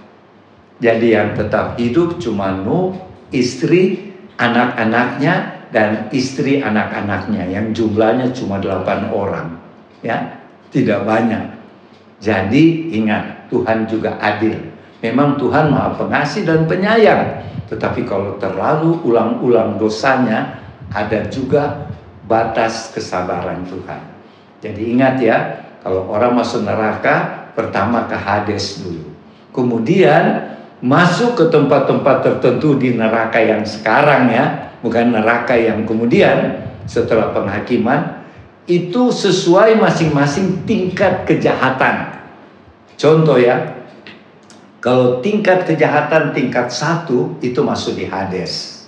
Jadi 0.79 1.19
yang 1.19 1.35
tetap 1.35 1.75
hidup 1.75 2.15
cuma 2.21 2.55
Nuh, 2.55 2.95
istri, 3.35 4.15
anak-anaknya, 4.39 5.67
dan 5.75 6.07
istri 6.15 6.63
anak-anaknya 6.63 7.43
yang 7.51 7.75
jumlahnya 7.75 8.31
cuma 8.31 8.61
delapan 8.61 9.11
orang. 9.11 9.47
Ya, 9.99 10.39
tidak 10.71 11.03
banyak. 11.03 11.43
Jadi 12.23 12.93
ingat, 12.95 13.51
Tuhan 13.51 13.83
juga 13.89 14.15
adil. 14.21 14.76
Memang 15.03 15.37
Tuhan 15.37 15.69
maha 15.69 15.93
pengasih 15.93 16.47
dan 16.47 16.65
penyayang. 16.65 17.45
Tetapi 17.69 18.07
kalau 18.07 18.39
terlalu 18.41 18.97
ulang-ulang 19.05 19.77
dosanya, 19.77 20.57
ada 20.89 21.27
juga 21.27 21.91
batas 22.25 22.89
kesabaran 22.95 23.67
Tuhan. 23.67 24.01
Jadi 24.63 24.81
ingat 24.97 25.15
ya, 25.21 25.37
kalau 25.85 26.09
orang 26.09 26.33
masuk 26.33 26.65
neraka, 26.65 27.47
pertama 27.53 28.09
ke 28.09 28.17
Hades 28.17 28.81
dulu. 28.81 29.05
Kemudian 29.53 30.55
masuk 30.81 31.37
ke 31.37 31.45
tempat-tempat 31.49 32.25
tertentu 32.25 32.77
di 32.77 32.97
neraka 32.97 33.37
yang 33.37 33.61
sekarang 33.65 34.29
ya, 34.33 34.73
bukan 34.81 35.13
neraka 35.13 35.53
yang 35.53 35.85
kemudian 35.85 36.65
setelah 36.89 37.33
penghakiman, 37.33 38.25
itu 38.67 39.13
sesuai 39.13 39.79
masing-masing 39.79 40.65
tingkat 40.65 41.23
kejahatan. 41.23 42.17
Contoh 42.97 43.37
ya, 43.37 43.76
kalau 44.77 45.25
tingkat 45.25 45.65
kejahatan 45.65 46.37
tingkat 46.37 46.69
satu 46.69 47.33
itu 47.41 47.57
masuk 47.65 47.97
di 47.97 48.05
Hades. 48.05 48.85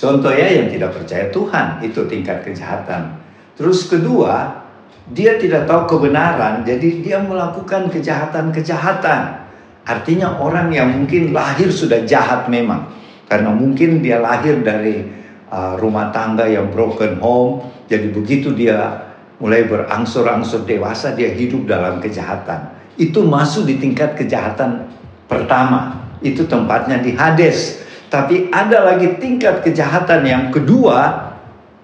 Contoh 0.00 0.32
ya 0.32 0.48
yang 0.48 0.72
tidak 0.72 0.96
percaya 0.96 1.28
Tuhan 1.28 1.84
itu 1.84 2.08
tingkat 2.08 2.40
kejahatan. 2.40 3.20
Terus 3.60 3.84
kedua, 3.92 4.64
dia 5.12 5.36
tidak 5.36 5.68
tahu 5.68 5.84
kebenaran, 5.84 6.64
jadi 6.64 7.04
dia 7.04 7.18
melakukan 7.20 7.92
kejahatan-kejahatan. 7.92 9.44
Artinya 9.84 10.40
orang 10.40 10.72
yang 10.72 10.88
mungkin 10.88 11.36
lahir 11.36 11.68
sudah 11.68 12.08
jahat 12.08 12.48
memang, 12.48 12.88
karena 13.28 13.52
mungkin 13.52 14.00
dia 14.00 14.16
lahir 14.16 14.64
dari 14.64 15.04
uh, 15.52 15.76
rumah 15.76 16.08
tangga 16.08 16.48
yang 16.48 16.72
broken 16.72 17.20
home, 17.20 17.60
jadi 17.84 18.08
begitu 18.08 18.56
dia 18.56 19.12
mulai 19.36 19.68
berangsur-angsur 19.68 20.64
dewasa, 20.64 21.12
dia 21.12 21.28
hidup 21.28 21.68
dalam 21.68 22.00
kejahatan. 22.00 22.79
Itu 23.00 23.24
masuk 23.24 23.64
di 23.64 23.80
tingkat 23.80 24.12
kejahatan 24.12 24.92
pertama, 25.24 26.12
itu 26.20 26.44
tempatnya 26.44 27.00
di 27.00 27.16
Hades. 27.16 27.80
Tapi 28.12 28.52
ada 28.52 28.84
lagi 28.84 29.16
tingkat 29.16 29.64
kejahatan 29.64 30.20
yang 30.28 30.44
kedua, 30.52 31.30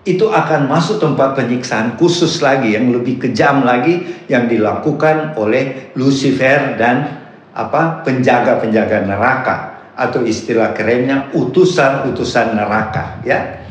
itu 0.05 0.29
akan 0.29 0.69
masuk 0.69 1.01
tempat 1.01 1.35
penyiksaan 1.35 1.97
khusus 1.97 2.39
lagi 2.45 2.77
yang 2.77 2.93
lebih 2.93 3.19
kejam 3.19 3.65
lagi 3.65 4.23
yang 4.29 4.47
dilakukan 4.47 5.35
oleh 5.35 5.91
Lucifer 5.99 6.79
dan 6.79 7.27
apa 7.57 8.05
penjaga-penjaga 8.05 9.09
neraka 9.09 9.57
atau 9.97 10.23
istilah 10.23 10.77
kerennya 10.77 11.33
utusan-utusan 11.33 12.55
neraka 12.55 13.25
ya. 13.25 13.65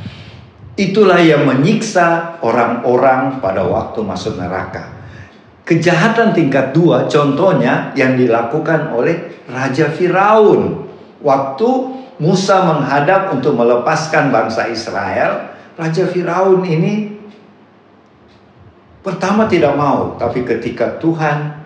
Itulah 0.75 1.23
yang 1.23 1.47
menyiksa 1.47 2.41
orang-orang 2.43 3.39
pada 3.39 3.63
waktu 3.63 4.03
masuk 4.03 4.35
neraka. 4.35 4.94
Kejahatan 5.65 6.37
tingkat 6.37 6.77
dua 6.77 7.09
contohnya 7.09 7.89
yang 7.97 8.13
dilakukan 8.13 8.93
oleh 8.93 9.41
Raja 9.49 9.89
Firaun. 9.89 10.85
Waktu 11.25 11.69
Musa 12.21 12.61
menghadap 12.63 13.33
untuk 13.33 13.57
melepaskan 13.57 14.29
bangsa 14.29 14.69
Israel, 14.69 15.57
Raja 15.73 16.05
Firaun 16.05 16.61
ini 16.63 17.17
pertama 19.01 19.49
tidak 19.49 19.73
mau, 19.73 20.13
tapi 20.21 20.45
ketika 20.45 21.01
Tuhan 21.01 21.65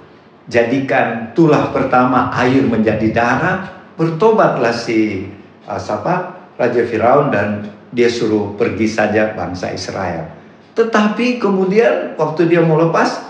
jadikan 0.50 1.36
tulah 1.38 1.70
pertama 1.70 2.34
air 2.34 2.66
menjadi 2.66 3.14
darah, 3.14 3.58
bertobatlah 4.00 4.74
si 4.74 5.30
uh, 5.70 5.78
siapa 5.78 6.40
Raja 6.58 6.88
Firaun 6.88 7.30
dan 7.30 7.68
dia 7.94 8.10
suruh 8.10 8.58
pergi 8.58 8.90
saja 8.90 9.38
bangsa 9.38 9.70
Israel. 9.76 10.26
Tetapi 10.74 11.38
kemudian 11.38 12.18
waktu 12.18 12.50
dia 12.50 12.66
mau 12.66 12.82
lepas, 12.82 13.29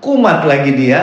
kumat 0.00 0.48
lagi 0.48 0.74
dia, 0.74 1.00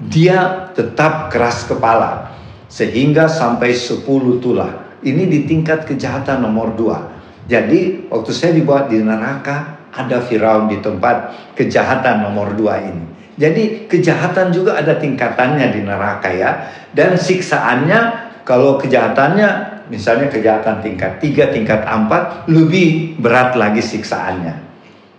dia 0.00 0.72
tetap 0.74 1.30
keras 1.30 1.68
kepala. 1.68 2.34
Sehingga 2.68 3.28
sampai 3.28 3.72
10 3.72 4.04
tulah. 4.42 5.00
Ini 5.00 5.24
di 5.24 5.46
tingkat 5.46 5.88
kejahatan 5.88 6.42
nomor 6.44 6.74
2. 6.76 7.48
Jadi 7.48 8.10
waktu 8.12 8.30
saya 8.36 8.52
dibuat 8.52 8.92
di 8.92 9.00
neraka 9.00 9.88
ada 9.88 10.20
Firaun 10.20 10.68
di 10.68 10.84
tempat 10.84 11.32
kejahatan 11.56 12.28
nomor 12.28 12.52
dua 12.52 12.76
ini. 12.84 13.04
Jadi 13.40 13.88
kejahatan 13.88 14.52
juga 14.52 14.76
ada 14.76 15.00
tingkatannya 15.00 15.66
di 15.72 15.80
neraka 15.80 16.28
ya. 16.28 16.50
Dan 16.92 17.16
siksaannya 17.16 18.28
kalau 18.44 18.76
kejahatannya 18.76 19.80
misalnya 19.88 20.28
kejahatan 20.28 20.84
tingkat 20.84 21.22
tiga, 21.24 21.48
tingkat 21.48 21.88
empat 21.88 22.50
lebih 22.52 23.16
berat 23.16 23.56
lagi 23.56 23.80
siksaannya. 23.80 24.67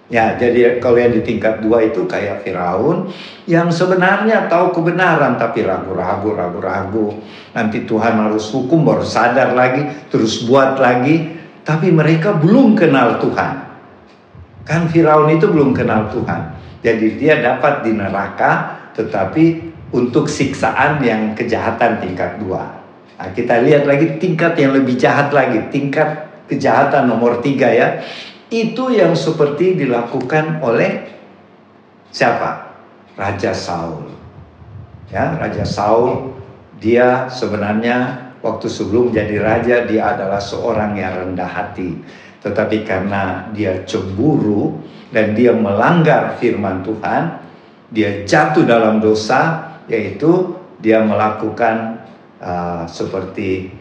Ya, 0.09 0.33
jadi 0.33 0.81
kalau 0.81 0.97
yang 0.97 1.13
di 1.13 1.21
tingkat 1.21 1.61
dua 1.61 1.85
itu 1.85 2.09
kayak 2.09 2.41
Firaun 2.41 3.13
yang 3.45 3.69
sebenarnya 3.69 4.49
tahu 4.49 4.73
kebenaran 4.73 5.37
tapi 5.37 5.61
ragu-ragu, 5.61 6.33
ragu-ragu. 6.33 7.21
Nanti 7.53 7.85
Tuhan 7.85 8.17
harus 8.17 8.49
hukum 8.49 8.81
baru 8.81 9.05
sadar 9.05 9.53
lagi, 9.53 9.85
terus 10.09 10.49
buat 10.49 10.81
lagi 10.81 11.37
tapi 11.61 11.93
mereka 11.93 12.33
belum 12.33 12.73
kenal 12.73 13.21
Tuhan. 13.21 13.53
Kan 14.65 14.89
Firaun 14.89 15.29
itu 15.29 15.45
belum 15.45 15.77
kenal 15.77 16.09
Tuhan. 16.09 16.57
Jadi 16.81 17.22
dia 17.22 17.37
dapat 17.45 17.85
di 17.85 17.93
neraka 17.93 18.81
tetapi 18.98 19.45
untuk 19.93 20.25
siksaan 20.25 21.05
yang 21.05 21.37
kejahatan 21.37 22.01
tingkat 22.01 22.41
dua. 22.41 22.65
Nah, 23.22 23.29
kita 23.29 23.61
lihat 23.61 23.85
lagi 23.85 24.17
tingkat 24.17 24.57
yang 24.57 24.74
lebih 24.74 24.98
jahat 24.98 25.29
lagi, 25.29 25.69
tingkat 25.69 26.29
kejahatan 26.50 27.05
nomor 27.05 27.45
tiga 27.45 27.69
ya. 27.69 28.01
Itu 28.50 28.90
yang 28.90 29.14
seperti 29.14 29.77
dilakukan 29.77 30.62
oleh 30.66 31.05
siapa? 32.09 32.74
Raja 33.14 33.53
Saul. 33.53 34.09
Ya, 35.14 35.38
Raja 35.38 35.66
Saul 35.66 36.33
dia 36.81 37.29
sebenarnya 37.29 38.29
waktu 38.40 38.72
sebelum 38.72 39.12
jadi 39.12 39.38
raja 39.38 39.75
dia 39.83 40.16
adalah 40.16 40.40
seorang 40.40 40.96
yang 40.96 41.14
rendah 41.14 41.50
hati. 41.50 42.00
Tetapi 42.40 42.88
karena 42.88 43.51
dia 43.51 43.83
cemburu 43.83 44.79
dan 45.12 45.35
dia 45.35 45.51
melanggar 45.51 46.40
firman 46.40 46.81
Tuhan, 46.88 47.35
dia 47.92 48.24
jatuh 48.24 48.64
dalam 48.64 49.03
dosa 49.03 49.75
yaitu 49.92 50.55
dia 50.79 51.03
melakukan 51.03 52.00
uh, 52.40 52.88
seperti 52.88 53.75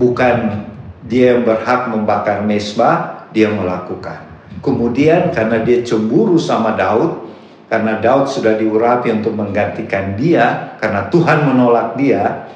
bukan 0.00 0.64
dia 1.04 1.36
yang 1.36 1.44
berhak 1.44 1.92
membakar 1.92 2.40
mesbah, 2.40 3.13
dia 3.34 3.50
melakukan. 3.50 4.22
Kemudian 4.62 5.34
karena 5.34 5.60
dia 5.60 5.82
cemburu 5.82 6.38
sama 6.38 6.78
Daud, 6.78 7.26
karena 7.68 7.98
Daud 7.98 8.30
sudah 8.30 8.54
diurapi 8.54 9.10
untuk 9.10 9.34
menggantikan 9.34 10.14
dia, 10.14 10.78
karena 10.78 11.10
Tuhan 11.10 11.50
menolak 11.50 11.98
dia, 11.98 12.48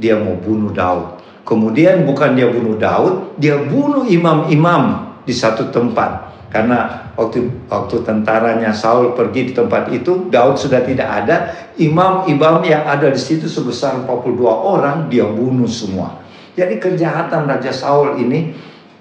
dia 0.00 0.16
mau 0.16 0.34
bunuh 0.40 0.72
Daud. 0.72 1.20
Kemudian 1.46 2.02
bukan 2.08 2.34
dia 2.34 2.50
bunuh 2.50 2.74
Daud, 2.74 3.38
dia 3.38 3.54
bunuh 3.60 4.08
imam-imam 4.08 5.14
di 5.22 5.30
satu 5.36 5.70
tempat. 5.70 6.34
Karena 6.50 7.12
waktu 7.14 7.68
waktu 7.68 8.00
tentaranya 8.02 8.72
Saul 8.72 9.12
pergi 9.12 9.50
di 9.50 9.52
tempat 9.52 9.92
itu, 9.92 10.26
Daud 10.32 10.56
sudah 10.56 10.80
tidak 10.82 11.04
ada, 11.06 11.52
imam-imam 11.76 12.64
yang 12.64 12.82
ada 12.88 13.12
di 13.12 13.20
situ 13.20 13.46
sebesar 13.46 14.02
42 14.08 14.40
orang 14.42 15.06
dia 15.12 15.28
bunuh 15.28 15.68
semua. 15.68 16.24
Jadi 16.56 16.80
kejahatan 16.80 17.44
Raja 17.44 17.70
Saul 17.70 18.16
ini 18.16 18.56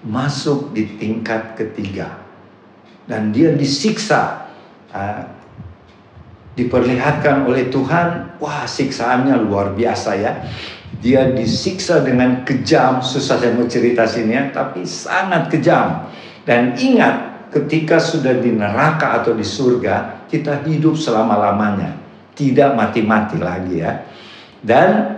masuk 0.05 0.71
di 0.71 0.95
tingkat 1.01 1.57
ketiga. 1.57 2.21
Dan 3.09 3.33
dia 3.33 3.51
disiksa. 3.53 4.47
Diperlihatkan 6.55 7.43
oleh 7.43 7.67
Tuhan, 7.67 8.39
wah 8.39 8.63
siksaannya 8.63 9.35
luar 9.43 9.75
biasa 9.75 10.11
ya 10.15 10.39
dia 11.05 11.29
disiksa 11.29 12.01
dengan 12.01 12.41
kejam, 12.41 12.97
susah 12.97 13.37
saya 13.37 13.53
mau 13.53 13.69
cerita 13.69 14.09
sini 14.09 14.33
ya, 14.33 14.43
tapi 14.49 14.87
sangat 14.87 15.53
kejam. 15.53 16.09
Dan 16.45 16.77
ingat, 16.77 17.49
ketika 17.53 18.01
sudah 18.01 18.37
di 18.41 18.53
neraka 18.53 19.21
atau 19.21 19.37
di 19.37 19.45
surga, 19.45 20.25
kita 20.29 20.65
hidup 20.65 20.97
selama-lamanya, 20.97 21.93
tidak 22.33 22.73
mati-mati 22.73 23.37
lagi 23.37 23.85
ya. 23.85 24.01
Dan 24.65 25.13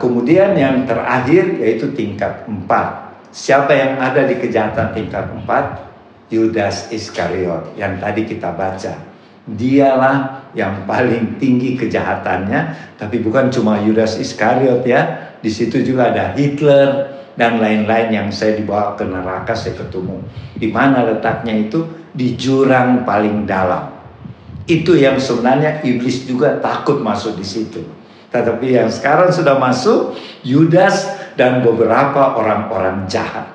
kemudian 0.00 0.56
yang 0.56 0.88
terakhir 0.88 1.60
yaitu 1.60 1.92
tingkat 1.92 2.48
empat. 2.48 3.05
Siapa 3.32 3.72
yang 3.74 4.00
ada 4.00 4.26
di 4.26 4.36
kejahatan 4.38 4.96
tingkat 4.96 5.28
empat? 5.30 5.86
Yudas 6.26 6.90
Iskariot 6.90 7.78
yang 7.78 8.02
tadi 8.02 8.26
kita 8.26 8.50
baca. 8.50 8.98
Dialah 9.46 10.50
yang 10.58 10.82
paling 10.82 11.38
tinggi 11.38 11.78
kejahatannya 11.78 12.94
tapi 12.98 13.22
bukan 13.22 13.46
cuma 13.54 13.78
Yudas 13.78 14.18
Iskariot 14.18 14.82
ya. 14.82 15.30
Di 15.38 15.52
situ 15.52 15.78
juga 15.86 16.10
ada 16.10 16.34
Hitler 16.34 17.14
dan 17.38 17.62
lain-lain 17.62 18.08
yang 18.10 18.28
saya 18.34 18.58
dibawa 18.58 18.98
ke 18.98 19.06
neraka 19.06 19.54
saya 19.54 19.78
ketemu. 19.78 20.18
Di 20.58 20.72
mana 20.72 21.06
letaknya 21.06 21.54
itu? 21.54 21.86
Di 22.16 22.34
jurang 22.34 23.06
paling 23.06 23.46
dalam. 23.46 23.92
Itu 24.66 24.98
yang 24.98 25.22
sebenarnya 25.22 25.86
iblis 25.86 26.26
juga 26.26 26.58
takut 26.58 26.98
masuk 26.98 27.38
di 27.38 27.46
situ. 27.46 27.86
Tetapi 28.34 28.66
yang 28.74 28.90
sekarang 28.90 29.30
sudah 29.30 29.54
masuk 29.62 30.18
Yudas 30.42 31.15
dan 31.36 31.60
beberapa 31.60 32.34
orang-orang 32.36 33.04
jahat 33.06 33.52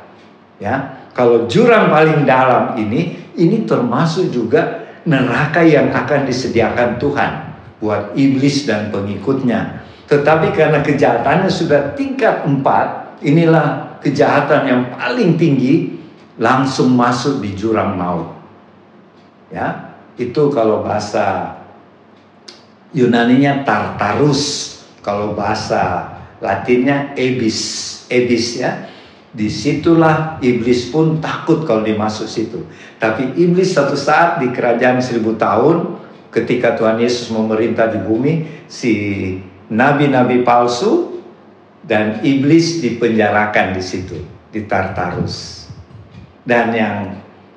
ya 0.62 1.02
kalau 1.12 1.50
jurang 1.52 1.92
paling 1.92 2.24
dalam 2.24 2.80
ini 2.80 3.34
ini 3.36 3.68
termasuk 3.68 4.32
juga 4.32 4.82
neraka 5.04 5.66
yang 5.66 5.90
akan 5.90 6.30
disediakan 6.30 7.02
Tuhan 7.02 7.32
buat 7.82 8.14
iblis 8.14 8.70
dan 8.70 8.94
pengikutnya. 8.94 9.82
Tetapi 10.06 10.54
karena 10.54 10.84
kejahatannya 10.86 11.50
sudah 11.50 11.96
tingkat 11.98 12.46
empat, 12.46 13.18
inilah 13.26 13.98
kejahatan 14.04 14.62
yang 14.68 14.82
paling 14.94 15.40
tinggi, 15.40 15.98
langsung 16.38 16.94
masuk 16.94 17.42
di 17.42 17.56
jurang 17.56 17.96
maut. 17.96 18.38
Ya, 19.50 19.96
itu 20.16 20.52
kalau 20.52 20.84
bahasa 20.84 21.58
Yunaninya 22.92 23.64
Tartarus, 23.64 24.76
kalau 25.00 25.32
bahasa 25.32 26.11
Latinnya 26.42 27.14
Ebis, 27.14 27.60
Ebis 28.10 28.60
ya. 28.60 28.90
Di 29.32 29.48
situlah 29.48 30.44
iblis 30.44 30.92
pun 30.92 31.24
takut 31.24 31.64
kalau 31.64 31.88
dimasuk 31.88 32.28
situ. 32.28 32.68
Tapi 33.00 33.32
iblis 33.40 33.72
satu 33.72 33.96
saat 33.96 34.44
di 34.44 34.52
kerajaan 34.52 35.00
seribu 35.00 35.40
tahun 35.40 36.04
ketika 36.36 36.76
Tuhan 36.76 37.00
Yesus 37.00 37.32
memerintah 37.32 37.88
di 37.96 38.04
bumi, 38.04 38.44
si 38.68 38.92
nabi-nabi 39.72 40.44
palsu 40.44 41.24
dan 41.88 42.20
iblis 42.28 42.84
dipenjarakan 42.84 43.72
di 43.72 43.80
situ, 43.80 44.20
di 44.52 44.68
Tartarus. 44.68 45.64
Dan 46.44 46.76
yang 46.76 46.96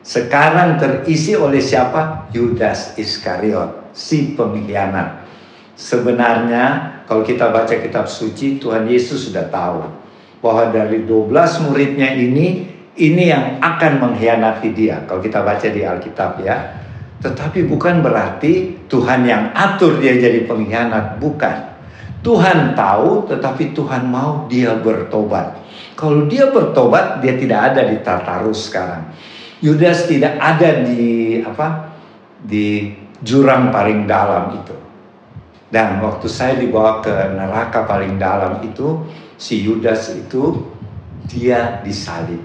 sekarang 0.07 0.79
terisi 0.79 1.35
oleh 1.35 1.59
siapa? 1.59 2.31
Yudas 2.31 2.95
Iskariot, 2.95 3.91
si 3.91 4.39
pengkhianat. 4.39 5.27
Sebenarnya 5.75 6.94
kalau 7.05 7.21
kita 7.21 7.53
baca 7.53 7.75
kitab 7.77 8.09
suci, 8.09 8.57
Tuhan 8.57 8.89
Yesus 8.89 9.29
sudah 9.29 9.53
tahu 9.53 9.85
bahwa 10.41 10.73
dari 10.73 11.05
12 11.05 11.69
muridnya 11.69 12.17
ini, 12.17 12.65
ini 12.97 13.25
yang 13.29 13.61
akan 13.61 14.01
mengkhianati 14.01 14.73
dia. 14.73 15.05
Kalau 15.05 15.21
kita 15.21 15.45
baca 15.45 15.69
di 15.69 15.85
Alkitab 15.85 16.41
ya. 16.41 16.57
Tetapi 17.21 17.65
bukan 17.65 18.05
berarti 18.05 18.85
Tuhan 18.89 19.25
yang 19.25 19.53
atur 19.57 19.97
dia 20.01 20.17
jadi 20.17 20.45
pengkhianat, 20.45 21.17
bukan. 21.21 21.73
Tuhan 22.25 22.73
tahu, 22.73 23.29
tetapi 23.29 23.77
Tuhan 23.77 24.09
mau 24.09 24.49
dia 24.49 24.77
bertobat. 24.77 25.61
Kalau 25.97 26.25
dia 26.25 26.49
bertobat, 26.49 27.21
dia 27.21 27.37
tidak 27.37 27.73
ada 27.73 27.85
di 27.85 28.01
Tartarus 28.01 28.73
sekarang. 28.73 29.13
Yudas 29.61 30.09
tidak 30.09 30.37
ada 30.41 30.85
di 30.85 31.41
apa? 31.41 31.93
Di 32.45 32.93
jurang 33.25 33.73
paling 33.73 34.05
dalam 34.09 34.57
itu. 34.61 34.77
Dan 35.75 35.99
waktu 35.99 36.31
saya 36.31 36.55
dibawa 36.55 37.03
ke 37.03 37.11
neraka 37.35 37.83
paling 37.83 38.15
dalam 38.15 38.63
itu, 38.63 39.03
si 39.35 39.67
Yudas 39.67 40.15
itu 40.15 40.63
dia 41.27 41.83
disalib. 41.83 42.39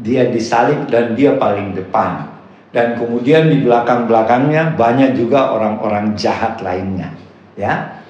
Dia 0.00 0.32
disalib 0.32 0.88
dan 0.88 1.12
dia 1.12 1.36
paling 1.36 1.76
depan. 1.76 2.32
Dan 2.72 2.96
kemudian 2.96 3.52
di 3.52 3.60
belakang-belakangnya 3.60 4.72
banyak 4.78 5.20
juga 5.20 5.52
orang-orang 5.52 6.16
jahat 6.16 6.64
lainnya 6.64 7.12
ya. 7.60 8.00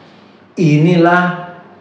Inilah 0.55 1.23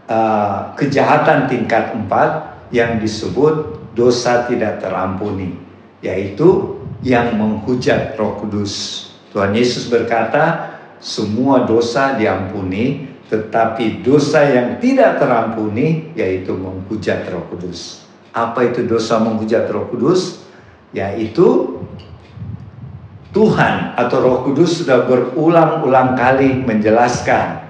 uh, 0.07 0.73
kejahatan 0.79 1.51
tingkat 1.51 1.91
empat 1.91 2.55
yang 2.71 2.97
disebut 2.97 3.77
dosa 3.93 4.47
tidak 4.47 4.79
terampuni 4.79 5.59
yaitu 5.99 6.79
yang 7.03 7.35
menghujat 7.35 8.15
Roh 8.15 8.39
Kudus. 8.39 9.05
Tuhan 9.35 9.51
Yesus 9.51 9.91
berkata 9.91 10.68
semua 10.99 11.65
dosa 11.65 12.15
diampuni 12.15 13.07
tetapi 13.29 14.03
dosa 14.03 14.41
yang 14.43 14.77
tidak 14.83 15.19
terampuni 15.19 16.11
yaitu 16.15 16.55
menghujat 16.55 17.27
Roh 17.31 17.47
Kudus 17.51 18.03
apa 18.35 18.69
itu 18.69 18.85
dosa 18.85 19.19
menghujat 19.19 19.67
Roh 19.71 19.89
Kudus 19.89 20.43
yaitu 20.93 21.79
Tuhan 23.29 23.93
atau 23.93 24.17
Roh 24.25 24.39
Kudus 24.41 24.81
sudah 24.81 25.05
berulang-ulang 25.05 26.17
kali 26.17 26.65
menjelaskan 26.65 27.69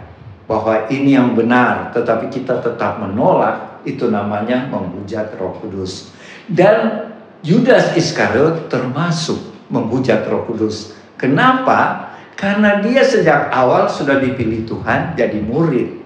bahwa 0.49 0.89
ini 0.89 1.13
yang 1.13 1.37
benar, 1.37 1.93
tetapi 1.93 2.33
kita 2.33 2.57
tetap 2.57 2.97
menolak, 2.97 3.85
itu 3.85 4.09
namanya 4.09 4.65
menghujat 4.65 5.37
Roh 5.37 5.53
Kudus. 5.61 6.09
Dan 6.49 7.11
Yudas 7.45 7.93
Iskariot 7.93 8.65
termasuk 8.71 9.37
menghujat 9.69 10.25
Roh 10.25 10.49
Kudus. 10.49 10.97
Kenapa? 11.21 12.08
Karena 12.39 12.79
dia 12.79 13.03
sejak 13.03 13.51
awal 13.51 13.91
sudah 13.91 14.23
dipilih 14.23 14.63
Tuhan 14.63 15.19
jadi 15.19 15.43
murid 15.43 15.99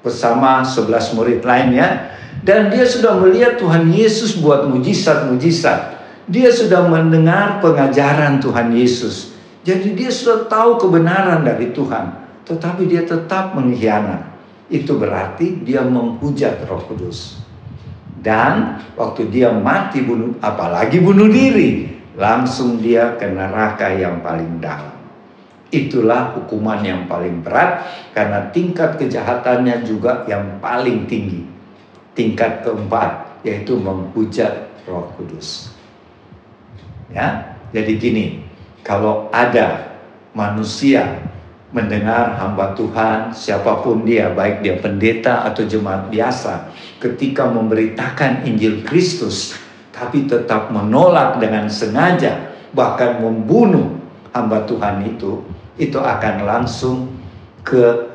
bersama 0.00 0.64
11 0.64 1.12
murid 1.12 1.44
lainnya 1.44 2.16
dan 2.40 2.72
dia 2.72 2.88
sudah 2.88 3.20
melihat 3.20 3.60
Tuhan 3.60 3.92
Yesus 3.92 4.40
buat 4.40 4.64
mujizat-mujizat 4.64 5.98
dia 6.28 6.52
sudah 6.52 6.84
mendengar 6.84 7.58
pengajaran 7.64 8.36
Tuhan 8.38 8.76
Yesus. 8.76 9.32
Jadi 9.64 9.96
dia 9.96 10.12
sudah 10.12 10.44
tahu 10.44 10.76
kebenaran 10.76 11.40
dari 11.40 11.72
Tuhan. 11.72 12.28
Tetapi 12.44 12.84
dia 12.84 13.02
tetap 13.08 13.56
mengkhianat. 13.56 14.28
Itu 14.68 15.00
berarti 15.00 15.64
dia 15.64 15.80
menghujat 15.80 16.68
roh 16.68 16.84
kudus. 16.84 17.40
Dan 18.20 18.76
waktu 18.92 19.32
dia 19.32 19.48
mati 19.48 20.04
bunuh, 20.04 20.36
apalagi 20.44 21.00
bunuh 21.00 21.32
diri. 21.32 21.96
Langsung 22.12 22.76
dia 22.76 23.16
ke 23.16 23.24
neraka 23.24 23.88
yang 23.96 24.20
paling 24.20 24.60
dalam. 24.60 24.97
Itulah 25.68 26.32
hukuman 26.32 26.80
yang 26.80 27.04
paling 27.04 27.44
berat 27.44 27.84
karena 28.16 28.48
tingkat 28.56 28.96
kejahatannya 28.96 29.84
juga 29.84 30.24
yang 30.24 30.56
paling 30.64 31.04
tinggi. 31.04 31.44
Tingkat 32.16 32.64
keempat 32.64 33.44
yaitu 33.44 33.76
menghujat 33.76 34.72
Roh 34.88 35.12
Kudus. 35.14 35.70
Ya, 37.12 37.56
jadi 37.72 37.92
gini, 38.00 38.44
kalau 38.80 39.28
ada 39.28 39.96
manusia 40.32 41.20
mendengar 41.68 42.36
hamba 42.40 42.72
Tuhan, 42.72 43.32
siapa 43.36 43.84
pun 43.84 44.08
dia, 44.08 44.32
baik 44.32 44.64
dia 44.64 44.80
pendeta 44.80 45.44
atau 45.44 45.68
jemaat 45.68 46.08
biasa, 46.08 46.72
ketika 46.96 47.44
memberitakan 47.48 48.48
Injil 48.48 48.80
Kristus, 48.88 49.52
tapi 49.92 50.24
tetap 50.24 50.72
menolak 50.72 51.36
dengan 51.36 51.68
sengaja, 51.68 52.56
bahkan 52.72 53.20
membunuh 53.20 54.00
hamba 54.32 54.64
Tuhan 54.64 55.04
itu, 55.04 55.44
itu 55.78 55.96
akan 55.96 56.44
langsung 56.44 57.14
ke 57.62 58.10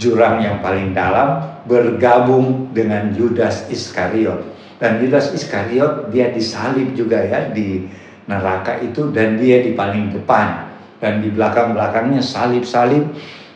jurang 0.00 0.42
yang 0.42 0.58
paling 0.58 0.90
dalam, 0.96 1.62
bergabung 1.68 2.74
dengan 2.74 3.14
Yudas 3.14 3.70
Iskariot. 3.70 4.42
Dan 4.82 5.00
Yudas 5.00 5.30
Iskariot 5.30 6.10
dia 6.10 6.34
disalib 6.34 6.92
juga 6.98 7.22
ya 7.22 7.48
di 7.54 7.86
neraka 8.26 8.80
itu 8.82 9.12
dan 9.14 9.38
dia 9.38 9.62
di 9.62 9.72
paling 9.72 10.10
depan. 10.10 10.72
Dan 10.98 11.20
di 11.20 11.28
belakang-belakangnya 11.28 12.24
salib-salib. 12.24 13.04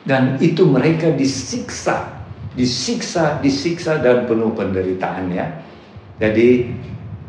Dan 0.05 0.41
itu 0.41 0.65
mereka 0.65 1.13
disiksa, 1.13 2.25
disiksa, 2.57 3.41
disiksa 3.45 4.01
dan 4.01 4.25
penuh 4.25 4.53
penderitaan 4.57 5.29
ya. 5.33 5.47
Jadi 6.17 6.73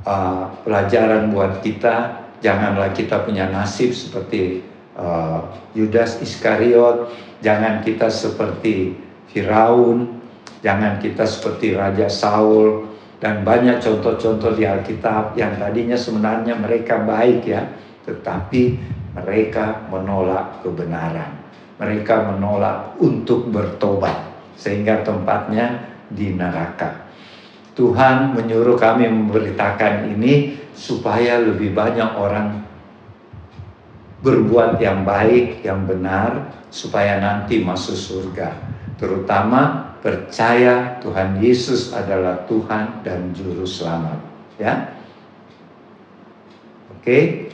uh, 0.08 0.48
pelajaran 0.64 1.32
buat 1.32 1.60
kita 1.60 2.29
janganlah 2.40 2.92
kita 2.96 3.24
punya 3.24 3.48
nasib 3.52 3.92
seperti 3.92 4.64
uh, 4.96 5.44
Yudas 5.76 6.20
Iskariot, 6.20 7.12
jangan 7.44 7.84
kita 7.84 8.08
seperti 8.12 8.96
Firaun, 9.30 10.20
jangan 10.64 11.00
kita 11.00 11.24
seperti 11.24 11.76
Raja 11.76 12.08
Saul, 12.12 12.90
dan 13.20 13.44
banyak 13.44 13.84
contoh-contoh 13.84 14.56
di 14.56 14.64
Alkitab 14.64 15.36
yang 15.36 15.60
tadinya 15.60 16.00
sebenarnya 16.00 16.56
mereka 16.56 17.04
baik 17.04 17.44
ya, 17.44 17.68
tetapi 18.08 18.80
mereka 19.20 19.84
menolak 19.92 20.64
kebenaran. 20.64 21.36
Mereka 21.80 22.36
menolak 22.36 23.00
untuk 23.00 23.48
bertobat 23.52 24.16
sehingga 24.60 25.00
tempatnya 25.04 25.80
di 26.12 26.36
neraka. 26.36 27.09
Tuhan 27.80 28.36
menyuruh 28.36 28.76
kami 28.76 29.08
memberitakan 29.08 30.12
ini 30.12 30.60
supaya 30.76 31.40
lebih 31.40 31.72
banyak 31.72 32.12
orang 32.20 32.60
berbuat 34.20 34.84
yang 34.84 35.08
baik, 35.08 35.64
yang 35.64 35.88
benar, 35.88 36.52
supaya 36.68 37.24
nanti 37.24 37.64
masuk 37.64 37.96
surga. 37.96 38.52
Terutama 39.00 39.96
percaya 40.04 41.00
Tuhan 41.00 41.40
Yesus 41.40 41.96
adalah 41.96 42.44
Tuhan 42.52 43.00
dan 43.00 43.32
Juru 43.32 43.64
Selamat. 43.64 44.20
Ya, 44.60 45.00
oke. 47.00 47.48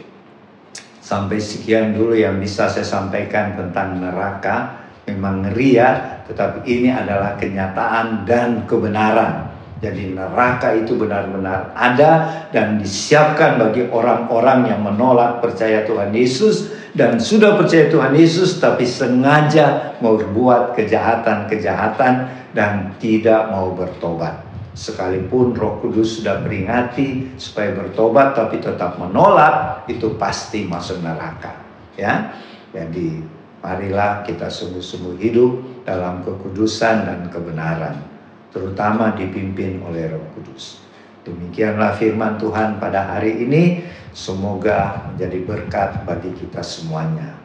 Sampai 1.05 1.37
sekian 1.37 1.93
dulu 1.93 2.17
yang 2.17 2.41
bisa 2.41 2.65
saya 2.65 2.81
sampaikan 2.81 3.53
tentang 3.53 4.01
neraka. 4.01 4.89
Memang 5.05 5.45
ngeri 5.45 5.77
ya, 5.77 6.17
tetapi 6.25 6.65
ini 6.65 6.89
adalah 6.89 7.37
kenyataan 7.37 8.25
dan 8.25 8.65
kebenaran. 8.65 9.44
Jadi 9.83 10.15
neraka 10.15 10.71
itu 10.71 10.95
benar-benar 10.95 11.75
ada 11.75 12.47
dan 12.55 12.79
disiapkan 12.79 13.59
bagi 13.59 13.83
orang-orang 13.91 14.71
yang 14.71 14.79
menolak 14.87 15.43
percaya 15.43 15.83
Tuhan 15.83 16.15
Yesus 16.15 16.71
dan 16.95 17.19
sudah 17.19 17.59
percaya 17.59 17.91
Tuhan 17.91 18.15
Yesus 18.15 18.63
tapi 18.63 18.87
sengaja 18.87 19.99
mau 19.99 20.15
berbuat 20.15 20.79
kejahatan-kejahatan 20.79 22.13
dan 22.55 22.95
tidak 23.03 23.51
mau 23.51 23.75
bertobat. 23.75 24.47
Sekalipun 24.71 25.51
Roh 25.51 25.83
Kudus 25.83 26.23
sudah 26.23 26.39
peringati 26.39 27.35
supaya 27.35 27.75
bertobat 27.75 28.31
tapi 28.35 28.63
tetap 28.63 28.95
menolak, 28.95 29.87
itu 29.91 30.15
pasti 30.15 30.63
masuk 30.63 31.03
neraka. 31.03 31.51
Ya. 31.99 32.31
Jadi 32.71 33.23
marilah 33.59 34.23
kita 34.23 34.47
sungguh-sungguh 34.47 35.15
hidup 35.19 35.83
dalam 35.83 36.23
kekudusan 36.23 37.07
dan 37.07 37.19
kebenaran 37.31 38.14
terutama 38.55 39.11
dipimpin 39.11 39.83
oleh 39.83 40.07
Roh 40.15 40.23
Kudus. 40.31 40.79
Demikianlah 41.27 41.99
firman 41.99 42.39
Tuhan 42.39 42.79
pada 42.79 43.03
hari 43.03 43.43
ini. 43.43 43.83
Semoga 44.15 45.11
menjadi 45.11 45.43
berkat 45.43 46.07
bagi 46.07 46.31
kita 46.39 46.63
semuanya. 46.63 47.35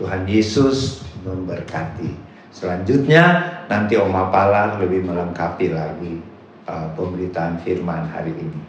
Tuhan 0.00 0.24
Yesus 0.24 1.04
memberkati. 1.20 2.16
Selanjutnya 2.48 3.60
nanti 3.68 4.00
Oma 4.00 4.32
Pala 4.32 4.80
lebih 4.80 5.04
melengkapi 5.04 5.68
lagi 5.68 6.24
uh, 6.64 6.88
pemberitaan 6.96 7.60
firman 7.60 8.08
hari 8.08 8.32
ini. 8.32 8.62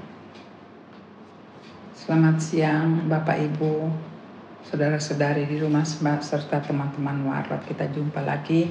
Selamat 1.95 2.43
siang 2.43 3.07
Bapak 3.07 3.39
Ibu. 3.39 3.87
saudara-saudari 4.59 5.49
di 5.49 5.57
rumah 5.57 5.81
serta 5.81 6.61
teman-teman 6.61 7.25
warlot 7.25 7.63
kita 7.65 7.89
jumpa 7.89 8.21
lagi 8.21 8.69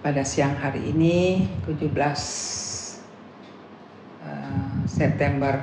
pada 0.00 0.24
siang 0.24 0.56
hari 0.56 0.92
ini 0.92 1.44
17 1.68 1.92
uh, 4.24 4.72
September 4.88 5.60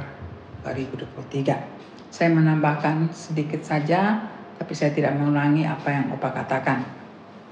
2023 0.62 1.78
saya 2.14 2.30
menambahkan 2.34 3.14
sedikit 3.14 3.62
saja 3.62 4.26
tapi 4.58 4.74
saya 4.74 4.90
tidak 4.90 5.14
mengulangi 5.14 5.64
apa 5.70 5.94
yang 5.94 6.10
Opa 6.10 6.34
katakan. 6.34 6.82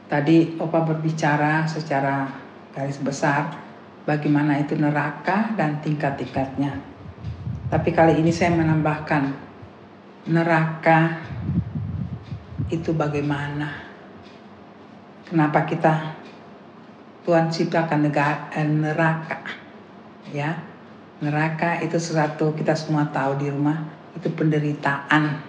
Tadi 0.09 0.57
Opa 0.57 0.81
berbicara 0.81 1.69
secara 1.69 2.25
garis 2.73 2.97
besar 2.97 3.53
bagaimana 4.09 4.57
itu 4.57 4.73
neraka 4.73 5.53
dan 5.53 5.81
tingkat-tingkatnya. 5.85 6.81
Tapi 7.69 7.89
kali 7.93 8.17
ini 8.21 8.33
saya 8.33 8.57
menambahkan 8.57 9.23
neraka 10.33 11.21
itu 12.73 12.89
bagaimana? 12.93 13.85
Kenapa 15.25 15.65
kita 15.65 16.24
Tuhan 17.25 17.49
ciptakan 17.49 18.05
negara, 18.05 18.53
eh, 18.53 18.61
neraka? 18.61 19.41
Ya, 20.29 20.61
neraka 21.19 21.81
itu 21.81 21.97
sesuatu 21.97 22.53
kita 22.53 22.77
semua 22.77 23.09
tahu 23.09 23.41
di 23.41 23.49
rumah 23.49 23.81
itu 24.13 24.29
penderitaan. 24.29 25.41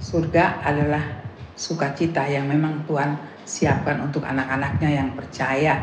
Surga 0.00 0.64
adalah 0.64 1.04
sukacita 1.52 2.24
yang 2.24 2.48
memang 2.48 2.88
Tuhan 2.88 3.20
siapkan 3.44 4.00
untuk 4.00 4.24
anak-anaknya 4.24 4.88
yang 4.88 5.12
percaya, 5.12 5.76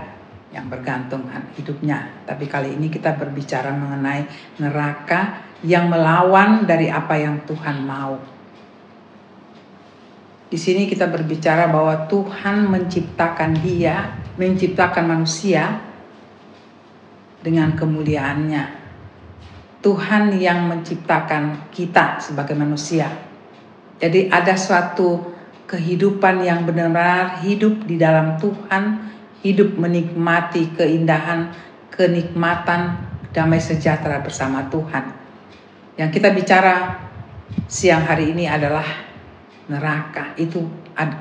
yang 0.50 0.66
bergantung 0.74 1.30
hidupnya. 1.54 2.10
Tapi 2.26 2.50
kali 2.50 2.74
ini 2.74 2.90
kita 2.90 3.14
berbicara 3.14 3.70
mengenai 3.78 4.26
neraka 4.58 5.46
yang 5.62 5.86
melawan 5.86 6.66
dari 6.66 6.90
apa 6.90 7.14
yang 7.14 7.46
Tuhan 7.46 7.86
mau. 7.86 8.18
Di 10.48 10.56
sini 10.56 10.88
kita 10.88 11.12
berbicara 11.12 11.68
bahwa 11.68 12.08
Tuhan 12.08 12.72
menciptakan 12.72 13.52
dia, 13.60 14.16
menciptakan 14.38 15.06
manusia 15.06 15.82
dengan 17.42 17.74
kemuliaannya. 17.74 18.88
Tuhan 19.82 20.34
yang 20.38 20.70
menciptakan 20.70 21.70
kita 21.70 22.18
sebagai 22.18 22.58
manusia. 22.58 23.08
Jadi 23.98 24.30
ada 24.30 24.54
suatu 24.58 25.38
kehidupan 25.70 26.46
yang 26.46 26.66
benar-benar 26.66 27.42
hidup 27.46 27.86
di 27.86 27.98
dalam 27.98 28.38
Tuhan, 28.42 28.84
hidup 29.42 29.78
menikmati 29.78 30.74
keindahan, 30.74 31.54
kenikmatan, 31.94 33.00
damai 33.34 33.62
sejahtera 33.62 34.22
bersama 34.22 34.66
Tuhan. 34.70 35.14
Yang 35.98 36.10
kita 36.22 36.30
bicara 36.34 36.76
siang 37.66 38.06
hari 38.06 38.34
ini 38.34 38.46
adalah 38.46 38.86
neraka. 39.66 40.34
Itu 40.38 40.68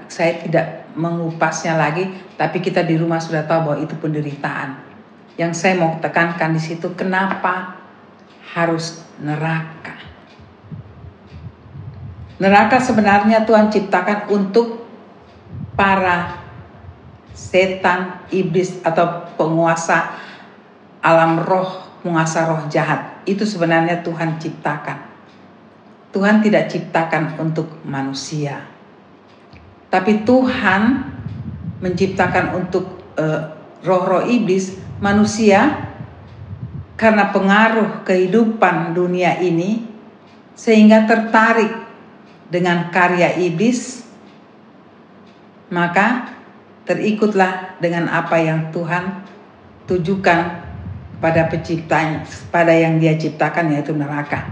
saya 0.08 0.36
tidak 0.42 0.66
mengupasnya 0.96 1.76
lagi, 1.76 2.08
tapi 2.40 2.64
kita 2.64 2.80
di 2.82 2.96
rumah 2.96 3.20
sudah 3.20 3.44
tahu 3.44 3.70
bahwa 3.70 3.78
itu 3.84 3.94
penderitaan. 4.00 4.80
Yang 5.36 5.52
saya 5.60 5.76
mau 5.76 6.00
tekankan 6.00 6.56
di 6.56 6.62
situ 6.64 6.96
kenapa 6.96 7.76
harus 8.56 9.04
neraka. 9.20 10.00
Neraka 12.40 12.80
sebenarnya 12.80 13.44
Tuhan 13.44 13.68
ciptakan 13.68 14.32
untuk 14.32 14.88
para 15.76 16.40
setan, 17.36 18.24
iblis 18.32 18.80
atau 18.80 19.28
penguasa 19.36 20.16
alam 21.04 21.44
roh, 21.44 22.00
penguasa 22.00 22.48
roh 22.48 22.64
jahat 22.72 23.16
itu 23.28 23.42
sebenarnya 23.44 24.00
Tuhan 24.00 24.38
ciptakan. 24.40 24.98
Tuhan 26.14 26.40
tidak 26.40 26.72
ciptakan 26.72 27.36
untuk 27.36 27.82
manusia. 27.84 28.75
Tapi 29.96 30.28
Tuhan 30.28 31.08
menciptakan 31.80 32.52
untuk 32.52 33.16
uh, 33.16 33.48
roh-roh 33.80 34.28
iblis 34.28 34.76
manusia 35.00 35.88
karena 37.00 37.32
pengaruh 37.32 38.04
kehidupan 38.04 38.92
dunia 38.92 39.40
ini 39.40 39.88
sehingga 40.52 41.08
tertarik 41.08 41.72
dengan 42.52 42.92
karya 42.92 43.40
iblis 43.40 44.04
maka 45.72 46.36
terikutlah 46.84 47.80
dengan 47.80 48.12
apa 48.12 48.36
yang 48.36 48.68
Tuhan 48.76 49.24
tujukan 49.88 50.40
pada 51.24 51.48
penciptanya, 51.48 52.28
pada 52.52 52.76
yang 52.76 53.00
dia 53.00 53.16
ciptakan 53.16 53.72
yaitu 53.72 53.96
neraka. 53.96 54.44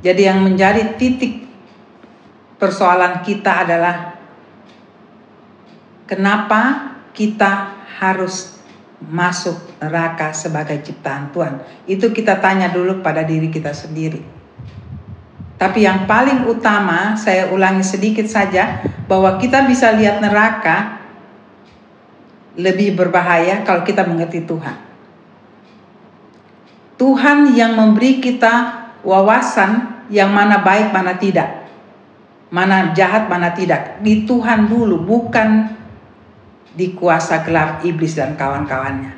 Jadi 0.00 0.24
yang 0.24 0.40
menjadi 0.40 0.96
titik 0.96 1.44
persoalan 2.56 3.20
kita 3.20 3.68
adalah 3.68 4.09
kenapa 6.10 6.90
kita 7.14 7.78
harus 8.02 8.58
masuk 9.00 9.56
neraka 9.80 10.34
sebagai 10.36 10.82
ciptaan 10.82 11.32
Tuhan. 11.32 11.62
Itu 11.88 12.12
kita 12.12 12.42
tanya 12.42 12.68
dulu 12.68 13.00
pada 13.00 13.24
diri 13.24 13.48
kita 13.48 13.72
sendiri. 13.72 14.20
Tapi 15.56 15.84
yang 15.84 16.04
paling 16.08 16.48
utama, 16.48 17.16
saya 17.16 17.52
ulangi 17.52 17.84
sedikit 17.84 18.24
saja, 18.28 18.80
bahwa 19.08 19.40
kita 19.40 19.64
bisa 19.68 19.92
lihat 19.92 20.20
neraka 20.20 21.00
lebih 22.56 22.96
berbahaya 22.96 23.64
kalau 23.64 23.84
kita 23.84 24.04
mengerti 24.04 24.44
Tuhan. 24.44 24.76
Tuhan 27.00 27.56
yang 27.56 27.76
memberi 27.76 28.20
kita 28.20 28.84
wawasan 29.00 30.04
yang 30.12 30.28
mana 30.32 30.60
baik 30.60 30.92
mana 30.92 31.16
tidak. 31.16 31.48
Mana 32.52 32.92
jahat 32.92 33.30
mana 33.30 33.56
tidak. 33.56 34.04
Di 34.04 34.28
Tuhan 34.28 34.68
dulu 34.68 35.00
bukan 35.00 35.79
di 36.74 36.94
kuasa 36.94 37.42
gelap 37.42 37.82
iblis 37.82 38.14
dan 38.14 38.38
kawan-kawannya. 38.38 39.12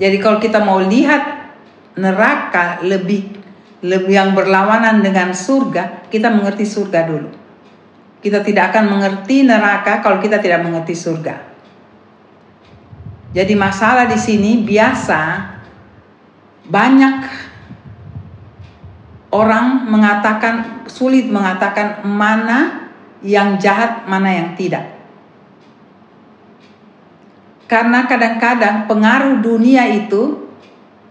Jadi 0.00 0.16
kalau 0.22 0.38
kita 0.40 0.62
mau 0.62 0.80
lihat 0.80 1.52
neraka 1.98 2.80
lebih 2.86 3.40
lebih 3.80 4.12
yang 4.12 4.36
berlawanan 4.36 5.00
dengan 5.00 5.32
surga, 5.32 6.08
kita 6.12 6.28
mengerti 6.28 6.68
surga 6.68 7.00
dulu. 7.08 7.30
Kita 8.20 8.44
tidak 8.44 8.76
akan 8.76 8.84
mengerti 8.92 9.48
neraka 9.48 10.04
kalau 10.04 10.20
kita 10.20 10.36
tidak 10.36 10.60
mengerti 10.60 10.92
surga. 10.92 11.48
Jadi 13.32 13.54
masalah 13.56 14.04
di 14.04 14.18
sini 14.20 14.60
biasa 14.60 15.20
banyak 16.68 17.16
orang 19.32 19.88
mengatakan 19.88 20.84
sulit 20.90 21.30
mengatakan 21.30 22.04
mana 22.04 22.90
yang 23.24 23.56
jahat, 23.56 24.04
mana 24.04 24.28
yang 24.28 24.48
tidak. 24.58 24.99
Karena 27.70 28.10
kadang-kadang 28.10 28.90
pengaruh 28.90 29.38
dunia 29.38 29.86
itu 29.94 30.50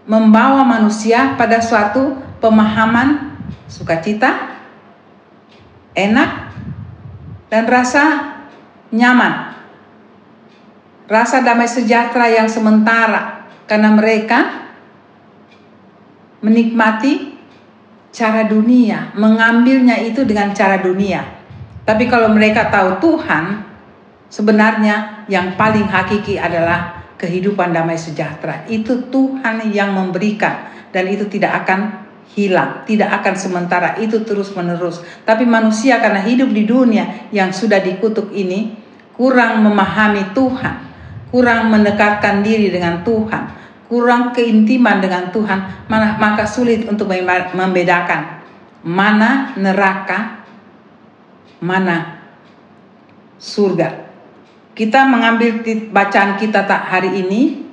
membawa 0.04 0.60
manusia 0.60 1.32
pada 1.40 1.56
suatu 1.56 2.20
pemahaman 2.36 3.32
sukacita, 3.64 4.60
enak, 5.96 6.52
dan 7.48 7.64
rasa 7.64 8.36
nyaman. 8.92 9.56
Rasa 11.08 11.40
damai 11.40 11.64
sejahtera 11.64 12.28
yang 12.28 12.46
sementara 12.46 13.48
karena 13.64 13.96
mereka 13.96 14.68
menikmati 16.44 17.40
cara 18.12 18.44
dunia, 18.44 19.16
mengambilnya 19.16 19.96
itu 19.96 20.28
dengan 20.28 20.52
cara 20.52 20.76
dunia. 20.76 21.24
Tapi 21.88 22.04
kalau 22.04 22.30
mereka 22.30 22.68
tahu 22.68 23.00
Tuhan, 23.00 23.69
sebenarnya 24.30 25.26
yang 25.28 25.58
paling 25.58 25.84
hakiki 25.84 26.38
adalah 26.40 27.02
kehidupan 27.20 27.74
damai 27.74 28.00
sejahtera. 28.00 28.64
Itu 28.70 29.12
Tuhan 29.12 29.68
yang 29.74 29.92
memberikan 29.92 30.70
dan 30.94 31.04
itu 31.10 31.28
tidak 31.28 31.66
akan 31.66 32.08
hilang, 32.32 32.86
tidak 32.86 33.10
akan 33.20 33.34
sementara, 33.34 33.98
itu 33.98 34.22
terus-menerus. 34.22 35.02
Tapi 35.26 35.44
manusia 35.44 35.98
karena 35.98 36.22
hidup 36.22 36.48
di 36.54 36.64
dunia 36.64 37.28
yang 37.34 37.50
sudah 37.50 37.82
dikutuk 37.82 38.30
ini 38.32 38.78
kurang 39.18 39.60
memahami 39.66 40.32
Tuhan, 40.32 40.76
kurang 41.28 41.68
mendekatkan 41.68 42.40
diri 42.40 42.72
dengan 42.72 43.04
Tuhan 43.04 43.60
kurang 43.90 44.30
keintiman 44.30 45.02
dengan 45.02 45.34
Tuhan, 45.34 45.90
maka 45.90 46.46
sulit 46.46 46.86
untuk 46.86 47.10
membedakan 47.58 48.38
mana 48.86 49.50
neraka, 49.58 50.46
mana 51.58 52.22
surga. 53.34 54.09
Kita 54.74 55.04
mengambil 55.04 55.60
bacaan 55.90 56.38
kita 56.40 56.64
tak 56.64 56.88
hari 56.88 57.20
ini, 57.26 57.66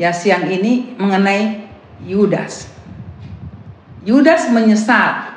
ya 0.00 0.14
siang 0.14 0.46
ini 0.48 0.96
mengenai 0.96 1.68
Yudas. 2.06 2.70
Yudas 4.06 4.48
menyesal 4.54 5.36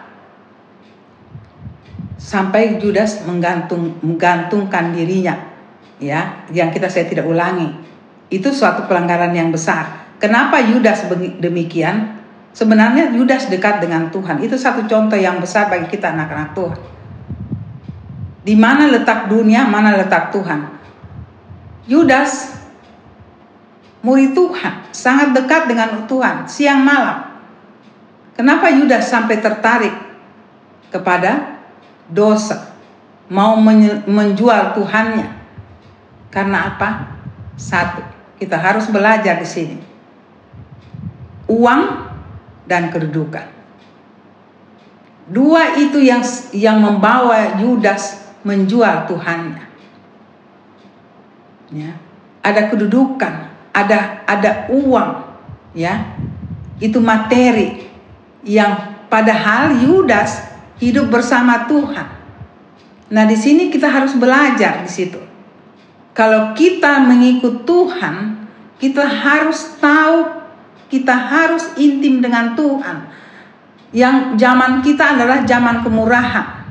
sampai 2.20 2.78
Yudas 2.78 3.26
menggantung 3.26 3.98
menggantungkan 4.06 4.94
dirinya, 4.94 5.50
ya, 5.98 6.46
yang 6.54 6.70
kita 6.70 6.88
saya 6.88 7.10
tidak 7.10 7.26
ulangi. 7.26 7.74
Itu 8.30 8.54
suatu 8.54 8.86
pelanggaran 8.86 9.34
yang 9.34 9.50
besar 9.50 10.00
Kenapa 10.20 10.60
Yudas 10.60 11.08
demikian? 11.40 12.20
Sebenarnya 12.52 13.16
Yudas 13.16 13.48
dekat 13.48 13.80
dengan 13.80 14.12
Tuhan. 14.12 14.44
Itu 14.44 14.60
satu 14.60 14.84
contoh 14.84 15.16
yang 15.16 15.40
besar 15.40 15.72
bagi 15.72 15.88
kita 15.88 16.12
anak-anak 16.12 16.52
Tuhan. 16.52 16.80
Di 18.44 18.56
mana 18.60 18.92
letak 18.92 19.32
dunia, 19.32 19.64
mana 19.64 19.96
letak 19.96 20.36
Tuhan. 20.36 20.79
Yudas 21.90 22.54
murid 24.06 24.38
Tuhan, 24.38 24.94
sangat 24.94 25.34
dekat 25.34 25.66
dengan 25.66 26.06
Tuhan 26.06 26.46
siang 26.46 26.86
malam. 26.86 27.42
Kenapa 28.38 28.70
Yudas 28.70 29.10
sampai 29.10 29.42
tertarik 29.42 29.92
kepada 30.94 31.60
dosa, 32.08 32.78
mau 33.28 33.58
menjual 34.06 34.78
Tuhannya? 34.78 35.28
Karena 36.30 36.72
apa? 36.72 37.20
Satu, 37.58 38.06
kita 38.38 38.56
harus 38.56 38.88
belajar 38.88 39.42
di 39.42 39.48
sini. 39.50 39.78
Uang 41.50 42.06
dan 42.70 42.94
kedudukan. 42.94 43.50
Dua 45.30 45.78
itu 45.78 45.98
yang 46.02 46.22
yang 46.54 46.78
membawa 46.80 47.58
Yudas 47.58 48.30
menjual 48.46 49.10
Tuhannya. 49.10 49.69
Ya. 51.70 51.98
Ada 52.42 52.72
kedudukan, 52.72 53.34
ada 53.76 54.24
ada 54.26 54.52
uang, 54.72 55.12
ya. 55.76 56.16
Itu 56.80 57.04
materi 57.04 57.90
yang 58.48 59.04
padahal 59.12 59.76
Yudas 59.84 60.40
hidup 60.80 61.12
bersama 61.12 61.68
Tuhan. 61.68 62.08
Nah, 63.10 63.24
di 63.26 63.36
sini 63.36 63.68
kita 63.68 63.90
harus 63.90 64.16
belajar 64.16 64.86
di 64.86 64.92
situ. 64.92 65.20
Kalau 66.16 66.56
kita 66.56 67.04
mengikut 67.04 67.68
Tuhan, 67.68 68.48
kita 68.80 69.04
harus 69.04 69.76
tahu 69.78 70.40
kita 70.90 71.14
harus 71.14 71.70
intim 71.78 72.18
dengan 72.18 72.58
Tuhan 72.58 73.06
yang 73.94 74.34
zaman 74.38 74.82
kita 74.82 75.18
adalah 75.18 75.46
zaman 75.46 75.86
kemurahan. 75.86 76.66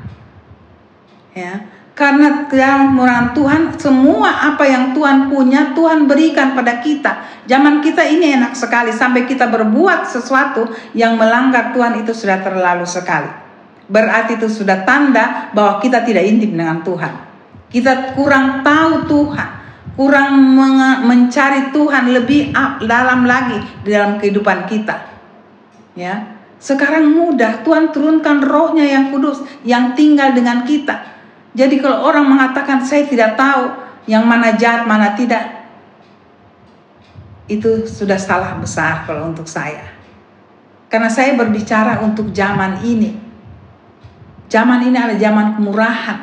Ya, 1.31 1.63
karena 1.99 2.47
kemurahan 2.47 3.35
Tuhan, 3.35 3.75
semua 3.75 4.55
apa 4.55 4.63
yang 4.63 4.95
Tuhan 4.95 5.27
punya, 5.27 5.75
Tuhan 5.75 6.07
berikan 6.07 6.55
pada 6.55 6.79
kita. 6.79 7.43
Zaman 7.43 7.83
kita 7.83 8.07
ini 8.07 8.39
enak 8.39 8.55
sekali, 8.55 8.95
sampai 8.95 9.27
kita 9.27 9.51
berbuat 9.51 10.07
sesuatu 10.07 10.71
yang 10.95 11.19
melanggar 11.19 11.75
Tuhan 11.75 11.99
itu 11.99 12.15
sudah 12.15 12.39
terlalu 12.39 12.87
sekali. 12.87 13.27
Berarti 13.91 14.39
itu 14.39 14.47
sudah 14.47 14.87
tanda 14.87 15.51
bahwa 15.51 15.83
kita 15.83 16.07
tidak 16.07 16.23
intim 16.23 16.55
dengan 16.55 16.79
Tuhan. 16.87 17.13
Kita 17.67 18.15
kurang 18.15 18.63
tahu 18.63 19.03
Tuhan, 19.03 19.49
kurang 19.99 20.39
mencari 21.03 21.75
Tuhan 21.75 22.15
lebih 22.15 22.55
dalam 22.87 23.27
lagi 23.27 23.59
di 23.83 23.91
dalam 23.91 24.15
kehidupan 24.15 24.71
kita. 24.71 24.95
Ya, 25.99 26.39
sekarang 26.63 27.11
mudah, 27.11 27.59
Tuhan 27.67 27.91
turunkan 27.91 28.39
rohnya 28.39 28.87
yang 28.87 29.11
kudus, 29.11 29.43
yang 29.67 29.99
tinggal 29.99 30.31
dengan 30.31 30.63
kita. 30.63 31.18
Jadi 31.53 31.81
kalau 31.81 32.05
orang 32.05 32.25
mengatakan 32.29 32.81
saya 32.85 33.09
tidak 33.09 33.33
tahu 33.33 33.73
yang 34.05 34.25
mana 34.25 34.53
jahat, 34.53 34.85
mana 34.85 35.13
tidak. 35.17 35.69
Itu 37.49 37.85
sudah 37.89 38.17
salah 38.17 38.57
besar 38.61 39.09
kalau 39.09 39.33
untuk 39.33 39.49
saya. 39.49 39.97
Karena 40.89 41.09
saya 41.09 41.33
berbicara 41.33 42.01
untuk 42.05 42.29
zaman 42.33 42.85
ini. 42.85 43.17
Zaman 44.49 44.85
ini 44.85 44.97
adalah 44.97 45.17
zaman 45.17 45.47
kemurahan. 45.57 46.19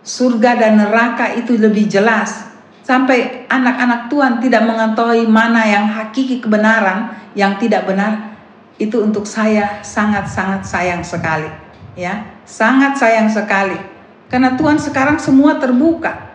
Surga 0.00 0.56
dan 0.56 0.80
neraka 0.80 1.36
itu 1.36 1.56
lebih 1.56 1.88
jelas. 1.88 2.48
Sampai 2.80 3.44
anak-anak 3.48 4.08
Tuhan 4.08 4.40
tidak 4.40 4.64
mengetahui 4.64 5.28
mana 5.28 5.68
yang 5.68 5.84
hakiki 5.88 6.40
kebenaran, 6.40 7.12
yang 7.36 7.60
tidak 7.60 7.84
benar 7.84 8.30
itu 8.80 8.96
untuk 9.04 9.28
saya 9.28 9.84
sangat-sangat 9.84 10.64
sayang 10.64 11.04
sekali 11.04 11.52
ya 11.92 12.24
sangat 12.48 12.96
sayang 12.96 13.28
sekali 13.28 13.76
karena 14.30 14.54
Tuhan 14.54 14.78
sekarang 14.78 15.18
semua 15.18 15.58
terbuka. 15.58 16.30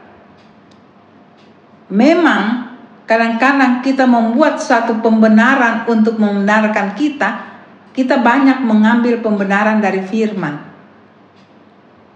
Memang 1.88 2.75
kadang-kadang 3.08 3.79
kita 3.79 4.03
membuat 4.03 4.60
satu 4.60 4.99
pembenaran 4.99 5.88
untuk 5.88 6.19
membenarkan 6.19 6.93
kita 6.93 7.55
kita 7.95 8.19
banyak 8.19 8.60
mengambil 8.67 9.23
pembenaran 9.23 9.79
dari 9.79 10.03
firman. 10.03 10.60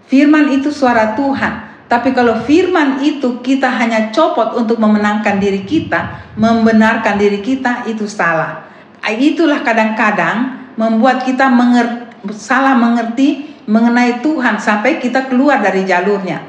Firman 0.06 0.52
itu 0.52 0.68
suara 0.68 1.16
Tuhan. 1.16 1.72
Tapi 1.88 2.14
kalau 2.14 2.38
firman 2.44 3.02
itu 3.02 3.42
kita 3.42 3.66
hanya 3.66 4.14
copot 4.14 4.54
untuk 4.54 4.78
memenangkan 4.78 5.42
diri 5.42 5.66
kita, 5.66 6.30
membenarkan 6.38 7.18
diri 7.18 7.40
kita, 7.42 7.88
itu 7.88 8.06
salah. 8.06 8.68
Itulah 9.02 9.64
kadang-kadang 9.64 10.70
membuat 10.78 11.26
kita 11.26 11.50
menger 11.50 12.12
salah 12.36 12.76
mengerti 12.76 13.49
mengenai 13.70 14.18
Tuhan 14.18 14.58
sampai 14.58 14.98
kita 14.98 15.30
keluar 15.30 15.62
dari 15.62 15.86
jalurnya. 15.86 16.42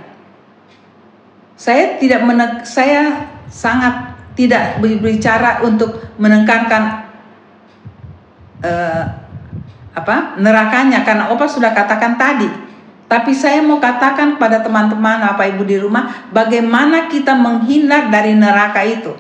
Saya 1.54 2.02
tidak 2.02 2.26
menek 2.26 2.66
saya 2.66 3.30
sangat 3.46 4.18
tidak 4.34 4.82
berbicara 4.82 5.62
untuk 5.62 6.02
menekankan 6.18 7.06
uh, 8.66 9.04
apa 9.94 10.40
nerakanya 10.42 11.06
karena 11.06 11.30
Opa 11.30 11.46
sudah 11.46 11.70
katakan 11.78 12.18
tadi. 12.18 12.50
Tapi 13.06 13.36
saya 13.36 13.60
mau 13.60 13.78
katakan 13.78 14.40
pada 14.40 14.64
teman-teman 14.64 15.20
apa 15.20 15.44
ibu 15.44 15.68
di 15.68 15.76
rumah 15.76 16.32
bagaimana 16.32 17.12
kita 17.12 17.38
menghindar 17.38 18.10
dari 18.10 18.34
neraka 18.34 18.82
itu. 18.82 19.14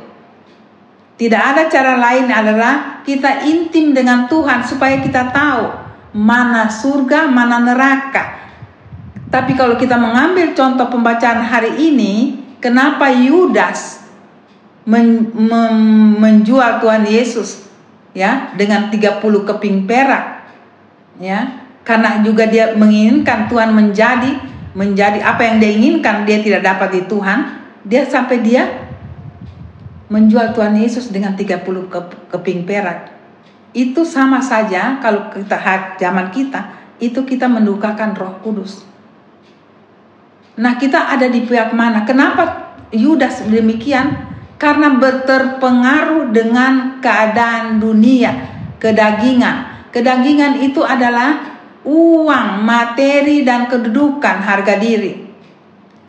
Tidak 1.19 1.37
ada 1.37 1.69
cara 1.69 1.99
lain 1.99 2.31
adalah 2.33 3.03
kita 3.05 3.45
intim 3.45 3.93
dengan 3.93 4.25
Tuhan 4.25 4.65
supaya 4.65 4.97
kita 5.03 5.29
tahu 5.29 5.80
mana 6.11 6.67
surga, 6.67 7.27
mana 7.27 7.63
neraka. 7.63 8.39
Tapi 9.31 9.55
kalau 9.55 9.79
kita 9.79 9.95
mengambil 9.95 10.51
contoh 10.51 10.91
pembacaan 10.91 11.43
hari 11.47 11.79
ini, 11.79 12.43
kenapa 12.59 13.07
Yudas 13.09 14.03
men, 14.83 15.31
men, 15.33 15.75
menjual 16.19 16.83
Tuhan 16.83 17.07
Yesus 17.07 17.65
ya 18.11 18.51
dengan 18.59 18.91
30 18.91 19.23
keping 19.23 19.87
perak 19.87 20.43
ya 21.21 21.63
karena 21.87 22.19
juga 22.19 22.43
dia 22.43 22.75
menginginkan 22.75 23.47
Tuhan 23.47 23.71
menjadi 23.71 24.35
menjadi 24.75 25.23
apa 25.23 25.41
yang 25.47 25.63
dia 25.63 25.71
inginkan 25.71 26.27
dia 26.27 26.43
tidak 26.43 26.61
dapat 26.63 26.89
di 26.91 27.01
Tuhan 27.07 27.39
dia 27.87 28.03
sampai 28.03 28.37
dia 28.43 28.63
menjual 30.11 30.51
Tuhan 30.51 30.75
Yesus 30.75 31.07
dengan 31.07 31.39
30 31.39 31.63
keping 32.27 32.67
perak. 32.67 33.10
Itu 33.71 34.03
sama 34.03 34.43
saja 34.43 34.99
kalau 34.99 35.31
kita 35.31 35.55
zaman 35.95 36.27
kita, 36.29 36.75
itu 36.99 37.23
kita 37.23 37.47
mendukakan 37.47 38.11
roh 38.13 38.35
kudus. 38.43 38.83
Nah 40.59 40.75
kita 40.75 41.15
ada 41.15 41.31
di 41.31 41.47
pihak 41.47 41.71
mana? 41.71 42.03
Kenapa 42.03 42.75
Yudas 42.91 43.47
demikian? 43.47 44.29
Karena 44.59 44.93
berterpengaruh 44.93 46.29
dengan 46.29 46.99
keadaan 47.01 47.81
dunia, 47.81 48.29
kedagingan. 48.77 49.89
Kedagingan 49.89 50.61
itu 50.61 50.85
adalah 50.85 51.57
uang, 51.81 52.61
materi, 52.61 53.41
dan 53.41 53.65
kedudukan 53.65 54.37
harga 54.43 54.77
diri. 54.77 55.31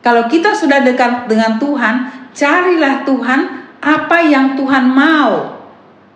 Kalau 0.03 0.27
kita 0.29 0.53
sudah 0.53 0.83
dekat 0.83 1.31
dengan 1.31 1.57
Tuhan, 1.57 1.95
carilah 2.35 3.07
Tuhan 3.07 3.41
apa 3.81 4.19
yang 4.21 4.59
Tuhan 4.59 4.85
mau. 4.91 5.62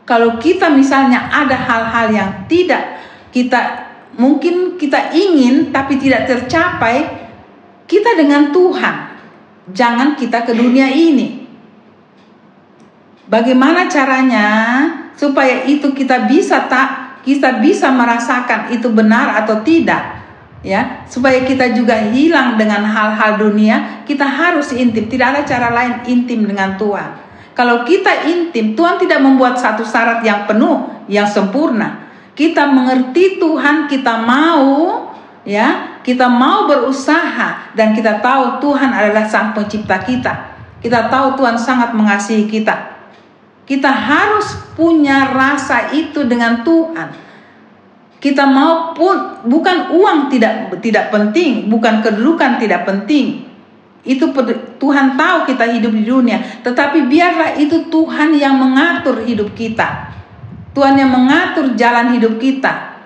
Kalau 0.07 0.39
kita 0.39 0.71
misalnya 0.71 1.27
ada 1.35 1.59
hal-hal 1.59 2.07
yang 2.15 2.31
tidak 2.47 3.03
kita 3.35 3.91
mungkin 4.17 4.81
kita 4.81 5.13
ingin 5.13 5.75
tapi 5.75 6.01
tidak 6.01 6.25
tercapai, 6.25 7.05
kita 7.85 8.17
dengan 8.17 8.49
Tuhan. 8.49 8.97
Jangan 9.77 10.17
kita 10.17 10.47
ke 10.47 10.57
dunia 10.57 10.89
ini. 10.89 11.45
Bagaimana 13.27 13.91
caranya 13.91 14.47
supaya 15.19 15.67
itu 15.67 15.91
kita 15.91 16.31
bisa 16.31 16.71
tak 16.71 17.19
kita 17.27 17.59
bisa 17.59 17.91
merasakan 17.91 18.71
itu 18.71 18.87
benar 18.95 19.43
atau 19.43 19.61
tidak? 19.67 20.23
Ya, 20.63 21.07
supaya 21.07 21.47
kita 21.47 21.75
juga 21.75 21.95
hilang 22.11 22.59
dengan 22.59 22.83
hal-hal 22.83 23.39
dunia, 23.39 24.03
kita 24.03 24.27
harus 24.27 24.75
intim. 24.75 25.07
Tidak 25.07 25.27
ada 25.27 25.43
cara 25.47 25.71
lain 25.71 26.07
intim 26.11 26.43
dengan 26.43 26.75
Tuhan. 26.75 27.26
Kalau 27.57 27.89
kita 27.89 28.29
intim, 28.29 28.77
Tuhan 28.77 29.01
tidak 29.01 29.25
membuat 29.25 29.57
satu 29.57 29.81
syarat 29.81 30.21
yang 30.21 30.45
penuh, 30.45 31.09
yang 31.09 31.25
sempurna. 31.25 32.05
Kita 32.37 32.69
mengerti 32.69 33.41
Tuhan, 33.41 33.89
kita 33.89 34.21
mau 34.21 35.09
ya, 35.49 35.97
kita 36.05 36.29
mau 36.29 36.69
berusaha 36.69 37.73
dan 37.73 37.97
kita 37.97 38.21
tahu 38.21 38.61
Tuhan 38.61 38.93
adalah 38.93 39.25
sang 39.25 39.57
pencipta 39.57 39.97
kita. 40.05 40.53
Kita 40.85 41.09
tahu 41.09 41.41
Tuhan 41.41 41.57
sangat 41.57 41.97
mengasihi 41.97 42.45
kita. 42.45 42.93
Kita 43.65 43.89
harus 43.89 44.53
punya 44.77 45.33
rasa 45.33 45.97
itu 45.97 46.29
dengan 46.29 46.61
Tuhan. 46.61 47.09
Kita 48.21 48.45
mau 48.45 48.93
pun 48.93 49.49
bukan 49.49 49.97
uang 49.97 50.29
tidak 50.29 50.77
tidak 50.85 51.09
penting, 51.09 51.73
bukan 51.73 52.05
kedudukan 52.05 52.61
tidak 52.61 52.85
penting, 52.85 53.46
itu 54.07 54.31
Tuhan 54.79 55.19
tahu 55.19 55.51
kita 55.51 55.67
hidup 55.77 55.91
di 55.91 56.07
dunia, 56.07 56.63
tetapi 56.63 57.11
biarlah 57.11 57.59
itu 57.59 57.91
Tuhan 57.91 58.39
yang 58.39 58.55
mengatur 58.55 59.27
hidup 59.27 59.51
kita. 59.59 60.15
Tuhan 60.71 60.95
yang 60.95 61.11
mengatur 61.11 61.75
jalan 61.75 62.15
hidup 62.15 62.39
kita. 62.39 63.03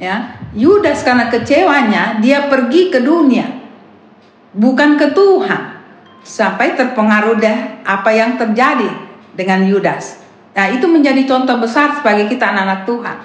Ya, 0.00 0.40
Yudas 0.56 1.04
karena 1.04 1.28
kecewanya 1.28 2.20
dia 2.24 2.48
pergi 2.48 2.88
ke 2.88 3.04
dunia. 3.04 3.60
bukan 4.56 4.96
ke 4.96 5.12
Tuhan. 5.12 5.76
Sampai 6.26 6.74
terpengaruh 6.74 7.38
deh 7.38 7.84
apa 7.84 8.10
yang 8.10 8.34
terjadi 8.40 8.88
dengan 9.36 9.62
Yudas. 9.68 10.18
Nah, 10.56 10.72
itu 10.72 10.88
menjadi 10.88 11.22
contoh 11.28 11.60
besar 11.60 12.00
sebagai 12.00 12.32
kita 12.32 12.50
anak-anak 12.50 12.88
Tuhan. 12.88 13.16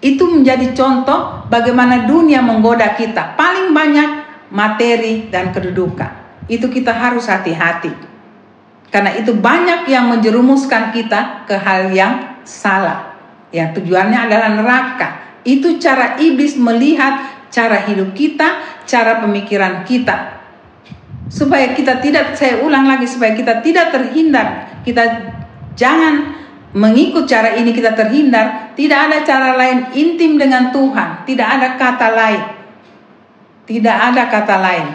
Itu 0.00 0.24
menjadi 0.26 0.72
contoh 0.72 1.44
bagaimana 1.52 2.08
dunia 2.08 2.40
menggoda 2.40 2.96
kita. 2.96 3.36
Paling 3.36 3.70
banyak 3.76 4.23
materi 4.54 5.26
dan 5.28 5.50
kedudukan. 5.50 6.46
Itu 6.46 6.70
kita 6.70 6.94
harus 6.94 7.26
hati-hati. 7.26 7.90
Karena 8.94 9.10
itu 9.18 9.34
banyak 9.34 9.90
yang 9.90 10.06
menjerumuskan 10.14 10.94
kita 10.94 11.42
ke 11.50 11.58
hal 11.58 11.90
yang 11.90 12.38
salah. 12.46 13.18
Yang 13.50 13.82
tujuannya 13.82 14.30
adalah 14.30 14.54
neraka. 14.54 15.08
Itu 15.42 15.82
cara 15.82 16.14
iblis 16.22 16.54
melihat 16.54 17.26
cara 17.50 17.82
hidup 17.90 18.14
kita, 18.14 18.62
cara 18.86 19.18
pemikiran 19.18 19.82
kita 19.82 20.44
supaya 21.28 21.72
kita 21.72 22.04
tidak 22.04 22.36
saya 22.36 22.60
ulang 22.60 22.84
lagi 22.84 23.08
supaya 23.08 23.32
kita 23.32 23.64
tidak 23.64 23.90
terhindar 23.90 24.78
kita 24.84 25.02
jangan 25.72 26.36
mengikut 26.76 27.24
cara 27.24 27.56
ini 27.56 27.72
kita 27.72 27.96
terhindar 27.96 28.76
tidak 28.76 29.08
ada 29.08 29.18
cara 29.24 29.56
lain 29.56 29.90
intim 29.96 30.36
dengan 30.36 30.68
Tuhan 30.68 31.24
tidak 31.24 31.48
ada 31.48 31.68
kata 31.80 32.08
lain 32.12 32.42
tidak 33.64 33.96
ada 34.12 34.28
kata 34.28 34.56
lain. 34.60 34.86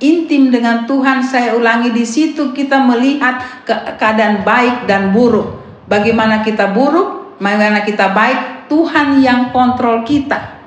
Intim 0.00 0.48
dengan 0.48 0.88
Tuhan 0.88 1.20
saya 1.20 1.52
ulangi 1.52 1.92
di 1.92 2.08
situ 2.08 2.56
kita 2.56 2.80
melihat 2.80 3.64
ke 3.68 3.74
keadaan 4.00 4.40
baik 4.44 4.88
dan 4.88 5.12
buruk. 5.12 5.60
Bagaimana 5.84 6.40
kita 6.40 6.72
buruk 6.72 7.36
bagaimana 7.40 7.84
kita 7.84 8.12
baik 8.12 8.68
Tuhan 8.72 9.20
yang 9.20 9.52
kontrol 9.52 10.04
kita. 10.04 10.60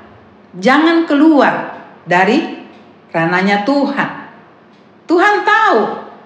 Jangan 0.57 1.09
keluar 1.09 1.81
dari 2.05 2.61
rananya 3.09 3.65
Tuhan. 3.65 4.09
Tuhan 5.09 5.33
tahu, 5.45 5.79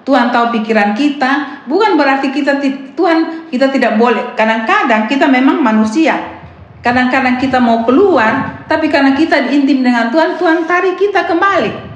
Tuhan 0.04 0.28
tahu 0.32 0.46
pikiran 0.60 0.96
kita, 0.96 1.64
bukan 1.68 1.96
berarti 2.00 2.32
kita 2.32 2.60
Tuhan 2.96 3.48
kita 3.52 3.72
tidak 3.72 4.00
boleh. 4.00 4.36
Kadang-kadang 4.36 5.08
kita 5.08 5.28
memang 5.28 5.60
manusia. 5.64 6.37
Kadang-kadang 6.86 7.42
kita 7.42 7.58
mau 7.58 7.84
keluar, 7.84 8.64
tapi 8.70 8.88
karena 8.88 9.18
kita 9.18 9.50
intim 9.50 9.82
dengan 9.82 10.14
Tuhan, 10.14 10.38
Tuhan 10.38 10.70
tarik 10.70 10.96
kita 10.96 11.26
kembali. 11.26 11.88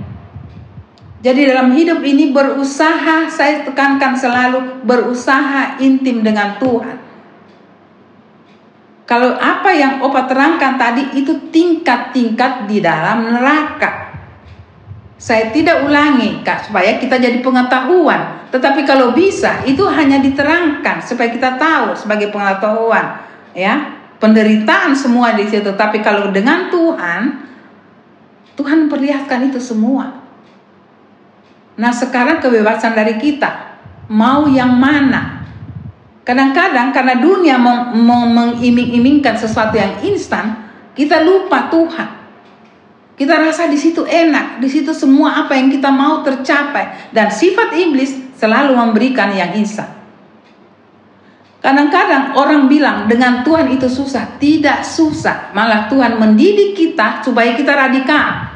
Jadi 1.22 1.42
dalam 1.46 1.70
hidup 1.78 2.02
ini 2.02 2.34
berusaha, 2.34 3.30
saya 3.30 3.62
tekankan 3.62 4.18
selalu 4.18 4.82
berusaha 4.82 5.78
intim 5.78 6.26
dengan 6.26 6.58
Tuhan. 6.58 6.98
Kalau 9.06 9.38
apa 9.38 9.70
yang 9.70 10.02
Opa 10.02 10.26
terangkan 10.26 10.82
tadi 10.82 11.14
itu 11.14 11.52
tingkat-tingkat 11.54 12.66
di 12.66 12.82
dalam 12.82 13.38
neraka. 13.38 14.10
Saya 15.22 15.54
tidak 15.54 15.86
ulangi, 15.86 16.42
Kak, 16.42 16.66
supaya 16.66 16.98
kita 16.98 17.22
jadi 17.22 17.46
pengetahuan. 17.46 18.50
Tetapi 18.50 18.82
kalau 18.90 19.14
bisa, 19.14 19.62
itu 19.70 19.86
hanya 19.86 20.18
diterangkan 20.18 21.06
supaya 21.06 21.30
kita 21.30 21.62
tahu 21.62 21.94
sebagai 21.94 22.34
pengetahuan, 22.34 23.22
ya. 23.54 24.01
Penderitaan 24.22 24.93
semua 24.93 25.34
di 25.34 25.49
situ. 25.49 25.74
Tapi 25.74 26.05
kalau 26.05 26.30
dengan 26.30 26.69
Tuhan, 26.69 27.22
Tuhan 28.53 28.86
perlihatkan 28.86 29.49
itu 29.49 29.57
semua. 29.57 30.22
Nah, 31.82 31.89
sekarang 31.89 32.38
kebebasan 32.38 32.93
dari 32.93 33.17
kita, 33.17 33.82
mau 34.13 34.45
yang 34.45 34.78
mana? 34.78 35.41
Kadang-kadang 36.22 36.93
karena 36.93 37.17
dunia 37.17 37.57
mengiming-imingkan 37.97 39.34
sesuatu 39.34 39.74
yang 39.74 39.97
instan, 40.05 40.69
kita 40.93 41.26
lupa 41.26 41.65
Tuhan. 41.74 42.09
Kita 43.17 43.41
rasa 43.41 43.65
di 43.65 43.78
situ 43.78 44.05
enak, 44.05 44.61
di 44.61 44.69
situ 44.69 44.93
semua 44.93 45.45
apa 45.45 45.57
yang 45.57 45.74
kita 45.74 45.89
mau 45.89 46.22
tercapai 46.22 47.13
dan 47.13 47.34
sifat 47.34 47.74
iblis 47.74 48.13
selalu 48.38 48.78
memberikan 48.78 49.34
yang 49.34 49.57
instan. 49.57 50.01
Kadang-kadang 51.62 52.34
orang 52.34 52.66
bilang 52.66 53.05
dengan 53.05 53.45
Tuhan 53.45 53.70
itu 53.70 53.86
susah, 53.86 54.41
tidak 54.41 54.82
susah. 54.82 55.53
Malah 55.53 55.86
Tuhan 55.93 56.18
mendidik 56.18 56.74
kita 56.74 57.22
supaya 57.22 57.53
kita 57.53 57.78
radikal. 57.78 58.49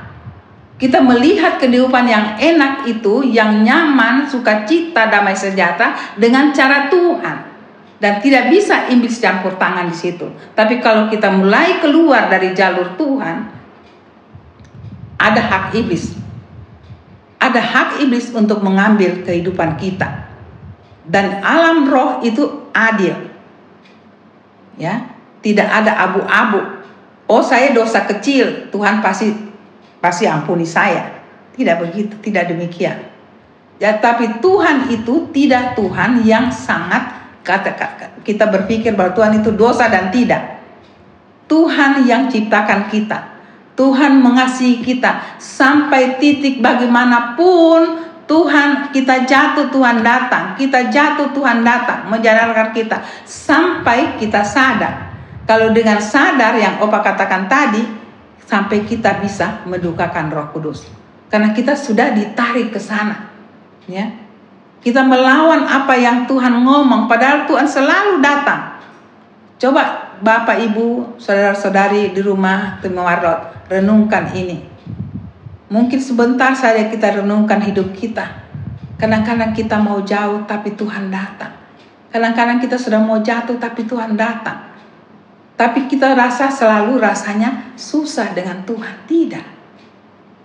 Kita 0.76 0.99
melihat 0.99 1.62
kehidupan 1.62 2.03
yang 2.03 2.36
enak 2.36 2.84
itu, 2.89 3.24
yang 3.24 3.64
nyaman, 3.64 4.26
sukacita, 4.28 5.08
damai 5.08 5.38
sejahtera 5.38 6.18
dengan 6.18 6.51
cara 6.51 6.91
Tuhan 6.91 7.56
dan 8.01 8.20
tidak 8.20 8.51
bisa 8.51 8.89
iblis 8.91 9.22
campur 9.22 9.56
tangan 9.56 9.88
di 9.88 9.95
situ. 9.95 10.28
Tapi 10.58 10.84
kalau 10.84 11.08
kita 11.08 11.32
mulai 11.32 11.80
keluar 11.80 12.28
dari 12.28 12.51
jalur 12.51 12.97
Tuhan, 12.99 13.38
ada 15.16 15.41
hak 15.45 15.78
iblis. 15.78 16.12
Ada 17.39 17.62
hak 17.62 17.89
iblis 18.03 18.34
untuk 18.36 18.60
mengambil 18.66 19.24
kehidupan 19.24 19.78
kita. 19.80 20.25
Dan 21.06 21.45
alam 21.45 21.86
roh 21.86 22.20
itu 22.26 22.70
adil. 22.74 23.14
Ya, 24.76 25.16
tidak 25.39 25.70
ada 25.70 25.95
abu-abu. 26.10 26.62
Oh, 27.26 27.41
saya 27.41 27.72
dosa 27.72 28.06
kecil, 28.06 28.70
Tuhan 28.70 28.99
pasti 28.99 29.34
pasti 30.01 30.26
ampuni 30.26 30.66
saya. 30.66 31.22
Tidak 31.56 31.76
begitu, 31.80 32.14
tidak 32.20 32.51
demikian. 32.51 33.08
Ya, 33.80 33.95
tapi 34.01 34.41
Tuhan 34.43 34.91
itu 34.91 35.32
tidak 35.32 35.78
Tuhan 35.80 36.24
yang 36.28 36.51
sangat 36.51 37.16
kata 37.45 37.72
kita 38.26 38.49
berpikir 38.49 38.97
bahwa 38.97 39.14
Tuhan 39.14 39.34
itu 39.39 39.53
dosa 39.53 39.86
dan 39.88 40.10
tidak. 40.10 40.58
Tuhan 41.45 42.10
yang 42.10 42.26
ciptakan 42.26 42.89
kita. 42.89 43.38
Tuhan 43.76 44.24
mengasihi 44.24 44.82
kita 44.82 45.38
sampai 45.38 46.18
titik 46.18 46.64
bagaimanapun 46.64 48.01
Tuhan 48.26 48.90
kita 48.90 49.26
jatuh 49.30 49.70
Tuhan 49.70 50.02
datang. 50.02 50.58
Kita 50.58 50.90
jatuh 50.90 51.30
Tuhan 51.30 51.62
datang 51.62 52.10
menjalankan 52.10 52.74
kita. 52.74 53.06
Sampai 53.26 54.18
kita 54.18 54.42
sadar. 54.42 55.14
Kalau 55.46 55.70
dengan 55.70 56.02
sadar 56.02 56.58
yang 56.58 56.82
Opa 56.82 57.06
katakan 57.06 57.46
tadi 57.46 57.86
sampai 58.46 58.82
kita 58.82 59.22
bisa 59.22 59.62
mendukakan 59.70 60.34
Roh 60.34 60.50
Kudus. 60.50 60.90
Karena 61.30 61.54
kita 61.54 61.78
sudah 61.78 62.14
ditarik 62.14 62.74
ke 62.74 62.82
sana 62.82 63.30
ya. 63.86 64.10
Kita 64.82 65.02
melawan 65.02 65.66
apa 65.66 65.98
yang 65.98 66.30
Tuhan 66.30 66.62
ngomong 66.62 67.10
padahal 67.10 67.50
Tuhan 67.50 67.66
selalu 67.66 68.22
datang. 68.22 68.78
Coba 69.58 70.14
Bapak 70.22 70.62
Ibu 70.62 71.18
saudara-saudari 71.18 72.14
di 72.14 72.22
rumah 72.22 72.78
Timawarot 72.82 73.70
renungkan 73.70 74.30
ini. 74.38 74.75
Mungkin 75.66 75.97
sebentar 75.97 76.53
saja 76.53 76.89
kita 76.93 77.22
renungkan 77.22 77.57
hidup 77.66 77.89
kita. 77.97 78.45
Kadang-kadang 79.01 79.51
kita 79.51 79.82
mau 79.82 79.99
jauh 80.05 80.45
tapi 80.45 80.78
Tuhan 80.78 81.09
datang. 81.09 81.51
Kadang-kadang 82.13 82.61
kita 82.61 82.78
sudah 82.78 83.01
mau 83.01 83.20
jatuh 83.20 83.57
tapi 83.57 83.84
Tuhan 83.84 84.13
datang. 84.16 84.72
Tapi 85.55 85.88
kita 85.88 86.16
rasa 86.16 86.51
selalu 86.51 87.01
rasanya 87.01 87.76
susah 87.76 88.32
dengan 88.32 88.63
Tuhan. 88.63 89.03
Tidak. 89.09 89.45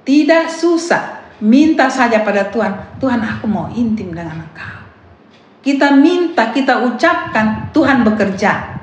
Tidak 0.03 0.45
susah. 0.51 1.37
Minta 1.45 1.87
saja 1.87 2.25
pada 2.27 2.49
Tuhan. 2.49 2.99
Tuhan 2.99 3.21
aku 3.21 3.47
mau 3.47 3.69
intim 3.71 4.11
dengan 4.11 4.41
engkau. 4.41 4.81
Kita 5.61 5.93
minta, 5.93 6.51
kita 6.51 6.81
ucapkan, 6.89 7.69
Tuhan 7.71 8.01
bekerja. 8.01 8.81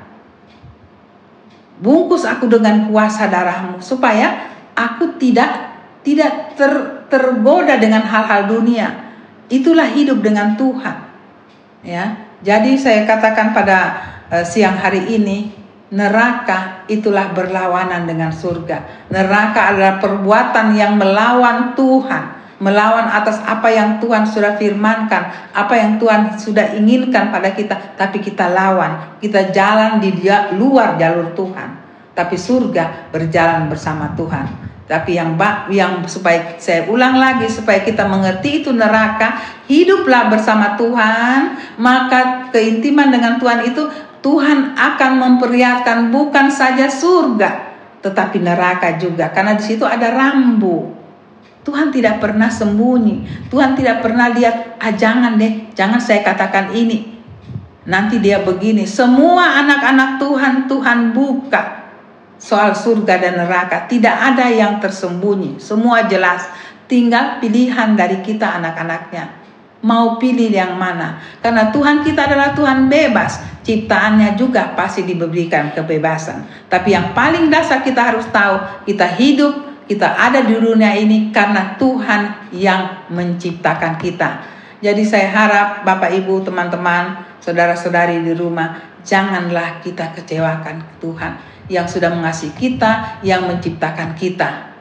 Bungkus 1.81 2.25
aku 2.25 2.45
dengan 2.45 2.89
kuasa 2.89 3.29
darahmu 3.29 3.81
supaya 3.81 4.53
aku 4.77 5.17
tidak 5.17 5.66
tidak 6.07 6.55
ter, 6.55 6.71
tergoda 7.11 7.75
dengan 7.75 8.07
hal-hal 8.07 8.47
dunia. 8.47 9.11
Itulah 9.51 9.91
hidup 9.91 10.23
dengan 10.23 10.55
Tuhan. 10.55 10.97
Ya. 11.83 12.31
Jadi 12.39 12.79
saya 12.79 13.03
katakan 13.03 13.51
pada 13.51 13.79
uh, 14.31 14.45
siang 14.47 14.79
hari 14.79 15.03
ini 15.19 15.51
neraka 15.91 16.87
itulah 16.87 17.35
berlawanan 17.35 18.07
dengan 18.07 18.31
surga. 18.31 19.07
Neraka 19.11 19.75
adalah 19.75 19.99
perbuatan 19.99 20.79
yang 20.79 20.95
melawan 20.95 21.75
Tuhan, 21.75 22.23
melawan 22.63 23.11
atas 23.11 23.43
apa 23.43 23.67
yang 23.67 23.99
Tuhan 23.99 24.23
sudah 24.23 24.55
firmankan, 24.55 25.51
apa 25.51 25.73
yang 25.75 25.99
Tuhan 25.99 26.39
sudah 26.39 26.71
inginkan 26.71 27.35
pada 27.35 27.51
kita, 27.51 27.99
tapi 27.99 28.23
kita 28.23 28.47
lawan, 28.47 29.19
kita 29.19 29.51
jalan 29.51 29.99
di 29.99 30.15
luar 30.55 30.95
jalur 30.95 31.35
Tuhan. 31.35 31.83
Tapi 32.15 32.35
surga 32.39 33.11
berjalan 33.11 33.67
bersama 33.67 34.15
Tuhan. 34.15 34.76
Tapi 34.87 35.19
yang 35.19 35.35
yang 35.67 36.07
supaya 36.07 36.55
saya 36.55 36.87
ulang 36.87 37.19
lagi 37.19 37.51
supaya 37.51 37.83
kita 37.83 38.07
mengerti 38.07 38.63
itu 38.63 38.71
neraka, 38.71 39.35
hiduplah 39.67 40.31
bersama 40.31 40.79
Tuhan, 40.79 41.75
maka 41.75 42.47
keintiman 42.55 43.11
dengan 43.11 43.35
Tuhan 43.35 43.67
itu 43.67 43.83
Tuhan 44.23 44.79
akan 44.79 45.11
memperlihatkan 45.19 46.07
bukan 46.07 46.47
saja 46.47 46.87
surga, 46.87 47.75
tetapi 47.99 48.39
neraka 48.39 48.95
juga 48.95 49.27
karena 49.35 49.59
di 49.59 49.63
situ 49.67 49.83
ada 49.83 50.07
rambu. 50.07 50.95
Tuhan 51.67 51.91
tidak 51.91 52.23
pernah 52.23 52.47
sembunyi. 52.47 53.27
Tuhan 53.51 53.75
tidak 53.75 53.99
pernah 53.99 54.31
lihat, 54.31 54.79
ah 54.79 54.95
jangan 54.95 55.35
deh, 55.35 55.67
jangan 55.75 55.99
saya 55.99 56.23
katakan 56.23 56.71
ini. 56.71 57.19
Nanti 57.83 58.23
dia 58.23 58.39
begini. 58.39 58.87
Semua 58.87 59.59
anak-anak 59.59 60.15
Tuhan, 60.15 60.71
Tuhan 60.71 61.11
buka 61.11 61.86
soal 62.37 62.73
surga 62.73 63.17
dan 63.17 63.33
neraka. 63.41 63.89
Tidak 63.89 64.15
ada 64.33 64.47
yang 64.49 64.77
tersembunyi. 64.81 65.59
Semua 65.61 66.05
jelas. 66.05 66.69
tinggal 66.87 67.43
pilihan 67.43 67.99
dari 67.99 68.23
kita 68.23 68.47
anak-anaknya. 68.63 69.27
Mau 69.83 70.15
pilih 70.15 70.47
yang 70.47 70.79
mana? 70.79 71.19
Karena 71.43 71.67
Tuhan 71.67 71.99
kita 71.99 72.31
adalah 72.31 72.55
Tuhan 72.55 72.87
bebas. 72.87 73.43
Ciptaannya 73.59 74.39
juga 74.39 74.71
pasti 74.71 75.03
diberikan 75.03 75.75
kebebasan. 75.75 76.47
Tapi 76.71 76.95
yang 76.95 77.11
paling 77.11 77.51
dasar 77.51 77.83
kita 77.83 78.07
harus 78.07 78.23
tahu, 78.31 78.87
kita 78.87 79.03
hidup, 79.19 79.83
kita 79.91 80.15
ada 80.15 80.47
di 80.47 80.55
dunia 80.55 80.95
ini 80.95 81.27
karena 81.35 81.75
Tuhan 81.75 82.55
yang 82.55 83.11
menciptakan 83.11 83.99
kita. 83.99 84.47
Jadi 84.79 85.03
saya 85.03 85.27
harap 85.27 85.83
Bapak 85.83 86.15
Ibu, 86.23 86.47
teman-teman, 86.47 87.19
saudara-saudari 87.43 88.23
di 88.23 88.31
rumah, 88.31 88.79
janganlah 89.03 89.83
kita 89.83 90.15
kecewakan 90.15 91.03
Tuhan 91.03 91.56
yang 91.67 91.87
sudah 91.87 92.11
mengasihi 92.11 92.55
kita, 92.55 93.21
yang 93.23 93.47
menciptakan 93.47 94.15
kita. 94.15 94.75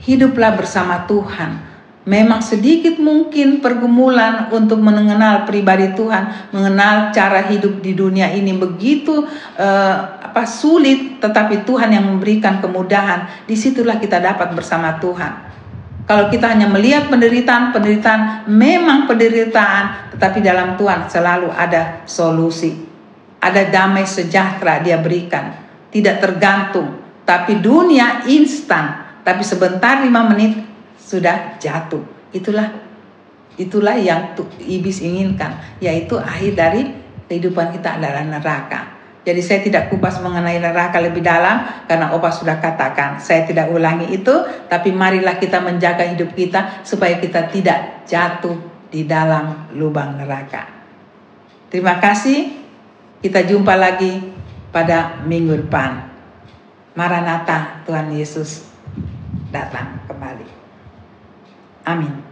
Hiduplah 0.00 0.56
bersama 0.56 1.04
Tuhan 1.04 1.70
Memang 2.08 2.40
sedikit 2.40 2.96
mungkin 2.96 3.60
pergumulan 3.60 4.48
untuk 4.48 4.80
mengenal 4.80 5.44
pribadi 5.44 5.92
Tuhan, 5.92 6.48
mengenal 6.48 7.12
cara 7.12 7.44
hidup 7.44 7.84
di 7.84 7.92
dunia 7.92 8.32
ini 8.32 8.56
begitu 8.56 9.28
uh, 9.60 9.94
apa 10.24 10.48
sulit, 10.48 11.20
tetapi 11.20 11.60
Tuhan 11.68 11.92
yang 11.92 12.08
memberikan 12.08 12.64
kemudahan. 12.64 13.44
Di 13.44 13.52
situlah 13.52 14.00
kita 14.00 14.16
dapat 14.16 14.56
bersama 14.56 14.96
Tuhan. 14.96 15.52
Kalau 16.08 16.32
kita 16.32 16.48
hanya 16.48 16.72
melihat 16.72 17.12
penderitaan, 17.12 17.70
penderitaan 17.76 18.48
memang 18.48 19.04
penderitaan, 19.04 20.16
tetapi 20.16 20.40
dalam 20.40 20.80
Tuhan 20.80 21.04
selalu 21.04 21.52
ada 21.52 22.02
solusi. 22.08 22.80
Ada 23.44 23.68
damai 23.68 24.08
sejahtera 24.08 24.80
dia 24.80 24.96
berikan, 24.96 25.52
tidak 25.90 26.22
tergantung. 26.22 27.02
Tapi 27.26 27.62
dunia 27.62 28.26
instan, 28.26 29.18
tapi 29.22 29.46
sebentar 29.46 30.02
lima 30.02 30.26
menit 30.26 30.58
sudah 30.98 31.60
jatuh. 31.62 32.02
Itulah 32.34 32.66
itulah 33.60 33.94
yang 33.94 34.34
iblis 34.58 35.04
inginkan, 35.04 35.58
yaitu 35.78 36.16
akhir 36.16 36.52
dari 36.56 36.82
kehidupan 37.30 37.76
kita 37.76 38.02
adalah 38.02 38.26
neraka. 38.26 38.98
Jadi 39.20 39.40
saya 39.44 39.60
tidak 39.60 39.92
kupas 39.92 40.16
mengenai 40.24 40.56
neraka 40.56 40.96
lebih 40.96 41.20
dalam 41.20 41.84
karena 41.84 42.08
Opa 42.16 42.32
sudah 42.32 42.56
katakan. 42.56 43.20
Saya 43.20 43.44
tidak 43.44 43.68
ulangi 43.68 44.16
itu, 44.16 44.32
tapi 44.66 44.96
marilah 44.96 45.36
kita 45.36 45.60
menjaga 45.60 46.08
hidup 46.08 46.32
kita 46.32 46.80
supaya 46.82 47.20
kita 47.20 47.52
tidak 47.52 48.08
jatuh 48.08 48.56
di 48.88 49.04
dalam 49.04 49.70
lubang 49.76 50.16
neraka. 50.16 50.66
Terima 51.68 52.00
kasih. 52.00 52.58
Kita 53.20 53.44
jumpa 53.44 53.76
lagi 53.76 54.39
pada 54.70 55.22
minggu 55.26 55.66
depan. 55.66 56.10
Maranatha, 56.94 57.86
Tuhan 57.86 58.10
Yesus 58.10 58.66
datang 59.54 60.02
kembali. 60.06 60.46
Amin. 61.86 62.29